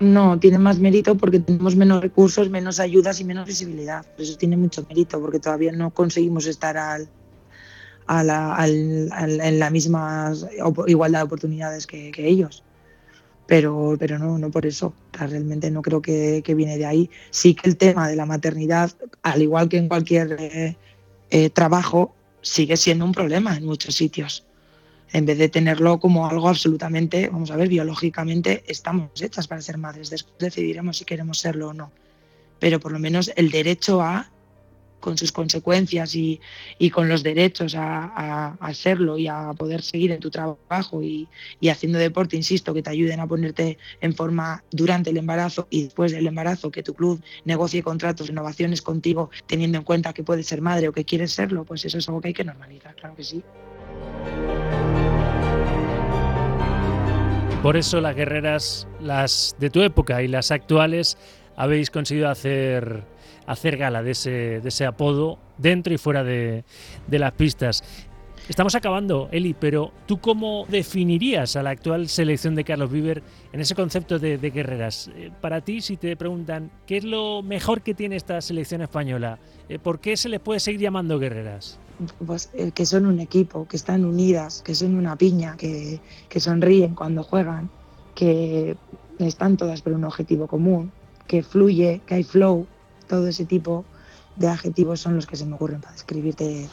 No, 0.00 0.36
tienen 0.40 0.62
más 0.62 0.80
mérito 0.80 1.14
porque 1.14 1.38
tenemos 1.38 1.76
menos 1.76 2.02
recursos, 2.02 2.50
menos 2.50 2.80
ayudas 2.80 3.20
y 3.20 3.24
menos 3.24 3.46
visibilidad. 3.46 4.04
Por 4.04 4.22
eso 4.22 4.36
tiene 4.36 4.56
mucho 4.56 4.84
mérito, 4.88 5.20
porque 5.20 5.38
todavía 5.38 5.70
no 5.70 5.90
conseguimos 5.90 6.46
estar 6.46 6.76
al, 6.76 7.08
en 8.08 9.58
la 9.60 9.70
misma 9.70 10.32
igualdad 10.88 11.20
de 11.20 11.24
oportunidades 11.24 11.86
que 11.86 12.12
ellos 12.16 12.64
pero, 13.46 13.96
pero 13.98 14.18
no, 14.18 14.38
no 14.38 14.50
por 14.50 14.66
eso. 14.66 14.94
realmente 15.12 15.70
no 15.70 15.82
creo 15.82 16.00
que, 16.00 16.42
viene 16.56 16.78
de 16.78 16.86
ahí. 16.86 17.10
Sí 17.30 17.54
que 17.54 17.68
el 17.68 17.76
tema 17.76 18.08
de 18.08 18.16
la 18.16 18.26
maternidad, 18.26 18.92
al 19.22 19.42
igual 19.42 19.68
que 19.68 19.78
en 19.78 19.88
cualquier 19.88 20.36
eh, 20.38 20.76
eh, 21.30 21.50
trabajo, 21.50 22.14
sigue 22.40 22.76
siendo 22.76 23.04
un 23.04 23.12
problema 23.12 23.56
en 23.56 23.64
muchos 23.64 23.94
sitios. 23.94 24.46
En 25.12 25.26
vez 25.26 25.38
de 25.38 25.48
tenerlo 25.48 26.00
como 26.00 26.26
algo 26.26 26.48
absolutamente, 26.48 27.28
vamos 27.28 27.50
a 27.50 27.56
ver, 27.56 27.68
biológicamente 27.68 28.64
estamos 28.66 29.10
hechas 29.22 29.46
para 29.46 29.60
ser 29.60 29.78
madres, 29.78 30.10
después 30.10 30.36
decidiremos 30.38 30.98
si 30.98 31.04
queremos 31.04 31.38
serlo 31.38 31.68
o 31.68 31.72
no. 31.72 31.92
Pero 32.58 32.80
por 32.80 32.92
lo 32.92 32.98
menos 32.98 33.30
el 33.36 33.50
derecho 33.50 34.00
a 34.00 34.30
con 35.04 35.18
sus 35.18 35.32
consecuencias 35.32 36.14
y, 36.14 36.40
con 36.90 37.10
los 37.10 37.22
derechos 37.22 37.74
a, 37.74 38.56
a, 38.58 38.72
serlo 38.72 39.18
y 39.18 39.28
a 39.28 39.52
poder 39.52 39.82
seguir 39.82 40.12
en 40.12 40.18
tu 40.18 40.30
trabajo 40.30 41.02
y, 41.02 41.28
haciendo 41.70 41.98
deporte, 41.98 42.36
insisto, 42.36 42.72
que 42.72 42.82
te 42.82 42.88
ayuden 42.88 43.20
a 43.20 43.26
ponerte 43.26 43.76
en 44.00 44.14
forma 44.14 44.64
durante 44.70 45.10
el 45.10 45.18
embarazo 45.18 45.66
y 45.68 45.84
después 45.84 46.10
del 46.12 46.26
embarazo, 46.26 46.70
que 46.70 46.82
tu 46.82 46.94
club 46.94 47.22
negocie 47.44 47.82
contratos, 47.82 48.28
renovaciones 48.28 48.80
contigo, 48.80 49.28
teniendo 49.46 49.76
en 49.76 49.84
cuenta 49.84 50.14
que 50.14 50.24
puedes 50.24 50.46
ser 50.46 50.62
madre 50.62 50.88
o 50.88 50.92
que 50.92 51.04
quieres 51.04 51.32
serlo, 51.32 51.66
pues 51.66 51.84
eso 51.84 51.98
es 51.98 52.08
algo 52.08 52.22
que 52.22 52.28
hay 52.28 52.34
que 52.34 52.44
normalizar, 52.44 52.94
claro 52.94 53.14
que 53.14 53.24
sí. 53.24 53.44
Por 57.62 57.76
eso 57.76 58.00
las 58.00 58.16
guerreras, 58.16 58.88
las 59.00 59.54
de 59.58 59.68
tu 59.68 59.82
época 59.82 60.22
y 60.22 60.28
las 60.28 60.50
actuales, 60.50 61.18
habéis 61.56 61.90
conseguido 61.90 62.30
hacer 62.30 63.04
hacer 63.46 63.76
gala 63.76 64.02
de 64.02 64.12
ese, 64.12 64.60
de 64.60 64.68
ese 64.68 64.86
apodo 64.86 65.38
dentro 65.58 65.92
y 65.92 65.98
fuera 65.98 66.24
de, 66.24 66.64
las 67.08 67.32
pistas. 67.32 67.82
Estamos 68.48 68.74
acabando, 68.74 69.28
Eli, 69.32 69.54
pero 69.54 69.92
¿tú 70.06 70.20
cómo 70.20 70.66
definirías 70.68 71.56
a 71.56 71.62
la 71.62 71.70
actual 71.70 72.08
selección 72.08 72.54
de 72.54 72.64
Carlos 72.64 72.90
Viver 72.90 73.22
en 73.52 73.60
ese 73.60 73.74
concepto 73.74 74.18
de, 74.18 74.36
guerreras? 74.36 75.10
Eh, 75.16 75.30
para 75.40 75.62
ti, 75.62 75.80
si 75.80 75.96
te 75.96 76.14
preguntan, 76.14 76.70
¿qué 76.86 76.98
es 76.98 77.04
lo 77.04 77.42
mejor 77.42 77.80
que 77.80 77.94
tiene 77.94 78.16
esta 78.16 78.40
selección 78.42 78.82
española? 78.82 79.38
Eh, 79.70 79.78
¿Por 79.78 79.98
qué 79.98 80.16
se 80.18 80.28
les 80.28 80.40
puede 80.40 80.60
seguir 80.60 80.82
llamando 80.82 81.18
guerreras? 81.18 81.78
Pues 82.26 82.50
eh, 82.52 82.70
que 82.74 82.84
son 82.84 83.06
un 83.06 83.18
equipo, 83.18 83.66
que 83.66 83.76
están 83.76 84.04
unidas, 84.04 84.60
que 84.62 84.74
son 84.74 84.94
una 84.94 85.16
piña, 85.16 85.56
que, 85.56 86.00
que 86.28 86.40
sonríen 86.40 86.94
cuando 86.94 87.22
juegan, 87.22 87.70
que 88.14 88.76
están 89.18 89.56
todas 89.56 89.80
por 89.80 89.94
un 89.94 90.04
objetivo 90.04 90.48
común, 90.48 90.92
que 91.26 91.42
fluye, 91.42 92.02
que 92.04 92.16
hay 92.16 92.24
flow, 92.24 92.66
todo 93.14 93.28
ese 93.28 93.44
tipo 93.44 93.84
de 94.34 94.48
adjetivos 94.48 94.98
son 94.98 95.14
los 95.14 95.24
que 95.24 95.36
se 95.36 95.46
me 95.46 95.54
ocurren 95.54 95.80
para 95.80 95.92
describirte 95.92 96.68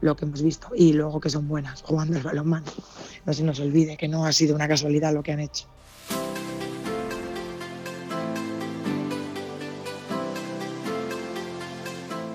lo 0.00 0.14
que 0.14 0.24
hemos 0.24 0.40
visto 0.40 0.68
y 0.76 0.92
luego 0.92 1.20
que 1.20 1.28
son 1.28 1.48
buenas 1.48 1.82
jugando 1.82 2.16
al 2.18 2.22
balonmano. 2.22 2.66
No 3.26 3.32
se 3.32 3.42
nos 3.42 3.58
olvide 3.58 3.96
que 3.96 4.06
no 4.06 4.24
ha 4.24 4.30
sido 4.32 4.54
una 4.54 4.68
casualidad 4.68 5.12
lo 5.12 5.24
que 5.24 5.32
han 5.32 5.40
hecho. 5.40 5.66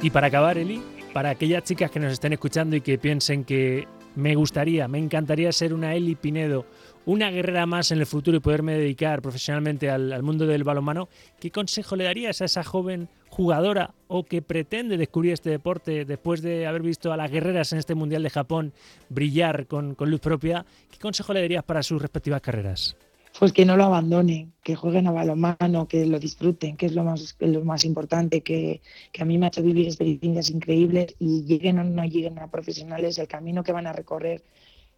Y 0.02 0.10
para 0.10 0.28
acabar, 0.28 0.58
Eli, 0.58 0.84
para 1.14 1.30
aquellas 1.30 1.64
chicas 1.64 1.90
que 1.90 2.02
nos 2.02 2.12
estén 2.12 2.34
escuchando 2.34 2.76
y 2.76 2.82
que 2.82 2.98
piensen 2.98 3.46
que 3.46 3.88
me 4.16 4.36
gustaría, 4.36 4.90
me 4.90 4.98
encantaría 4.98 5.54
ser 5.54 5.74
una 5.74 5.96
Eli 5.96 6.16
Pinedo, 6.16 6.66
una 7.08 7.32
guerrera 7.32 7.66
más 7.66 7.92
en 7.92 8.00
el 8.00 8.06
futuro 8.06 8.36
y 8.36 8.42
poderme 8.42 8.74
dedicar 8.74 9.22
profesionalmente 9.22 9.90
al, 9.90 10.22
mundo 10.24 10.46
del 10.46 10.66
balonmano, 10.66 11.08
¿qué 11.40 11.52
consejo 11.52 11.96
le 11.96 12.04
darías 12.04 12.42
a 12.42 12.46
esa 12.46 12.66
joven 12.66 13.08
jugadora 13.30 13.94
o 14.10 14.24
que 14.24 14.42
pretende 14.42 14.98
descubrir 14.98 15.32
este 15.32 15.50
deporte 15.50 16.04
después 16.04 16.42
de 16.42 16.68
haber 16.68 16.82
visto 16.82 17.14
a 17.14 17.18
las 17.18 17.32
guerreras 17.32 17.72
en 17.72 17.80
este 17.80 17.96
Mundial 17.96 18.24
de 18.24 18.30
Japón 18.30 18.74
brillar 19.08 19.68
con, 19.68 19.96
con 19.96 20.12
luz 20.12 20.20
propia? 20.20 20.66
¿Qué 20.92 21.00
consejo 21.00 21.32
le 21.32 21.40
darías 21.40 21.64
para 21.64 21.82
sus 21.82 22.02
respectivas 22.02 22.42
carreras? 22.42 22.98
pues 23.40 23.54
que 23.54 23.66
no 23.66 23.78
lo 23.78 23.84
abandonen, 23.84 24.54
que 24.64 24.76
jueguen 24.76 25.08
a 25.08 25.12
balonmano, 25.12 25.88
que 25.88 26.06
lo 26.06 26.20
disfruten, 26.20 26.76
que 26.76 26.88
es 26.88 26.94
lo 26.94 27.04
más, 27.04 27.36
lo 27.40 27.64
más 27.64 27.86
importante, 27.86 28.42
que, 28.42 28.82
a 29.20 29.26
mí 29.26 29.38
me 29.38 29.46
ha 29.46 29.50
hecho 29.50 29.62
vivir 29.62 29.86
experiencias 29.86 30.50
increíbles 30.50 31.16
y 31.20 31.44
lleguen 31.44 31.78
o 31.80 31.84
no 31.84 32.04
lleguen 32.04 32.40
a 32.40 32.50
profesionales, 32.50 33.20
el 33.20 33.28
camino 33.28 33.64
que 33.64 33.72
van 33.72 33.86
a 33.86 33.94
recorrer 33.94 34.44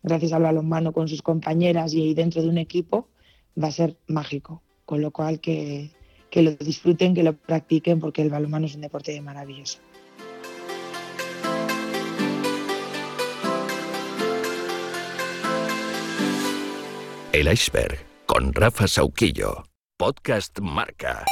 gracias 0.04 0.34
al 0.34 0.44
balonmano 0.44 0.92
con 0.94 1.08
sus 1.08 1.22
compañeras 1.22 1.94
y 1.94 2.14
dentro 2.14 2.42
de 2.42 2.50
un 2.50 2.58
equipo 2.58 3.08
va 3.62 3.68
a 3.68 3.72
ser 3.72 3.98
mágico, 4.08 4.62
con 4.86 5.02
lo 5.02 5.12
cual 5.12 5.40
que, 5.40 5.92
que 6.30 6.42
lo 6.42 6.52
disfruten, 6.52 7.14
que 7.14 7.24
lo 7.24 7.34
practiquen, 7.34 8.00
porque 8.00 8.22
el 8.22 8.30
balonmano 8.30 8.66
es 8.66 8.76
un 8.76 8.82
deporte 8.82 9.20
maravilloso. 9.22 9.80
El 17.32 17.48
iceberg 17.52 17.98
con 18.26 18.54
Rafa 18.54 18.88
Sauquillo. 18.88 19.64
Podcast 19.98 20.60
Marca. 20.62 21.26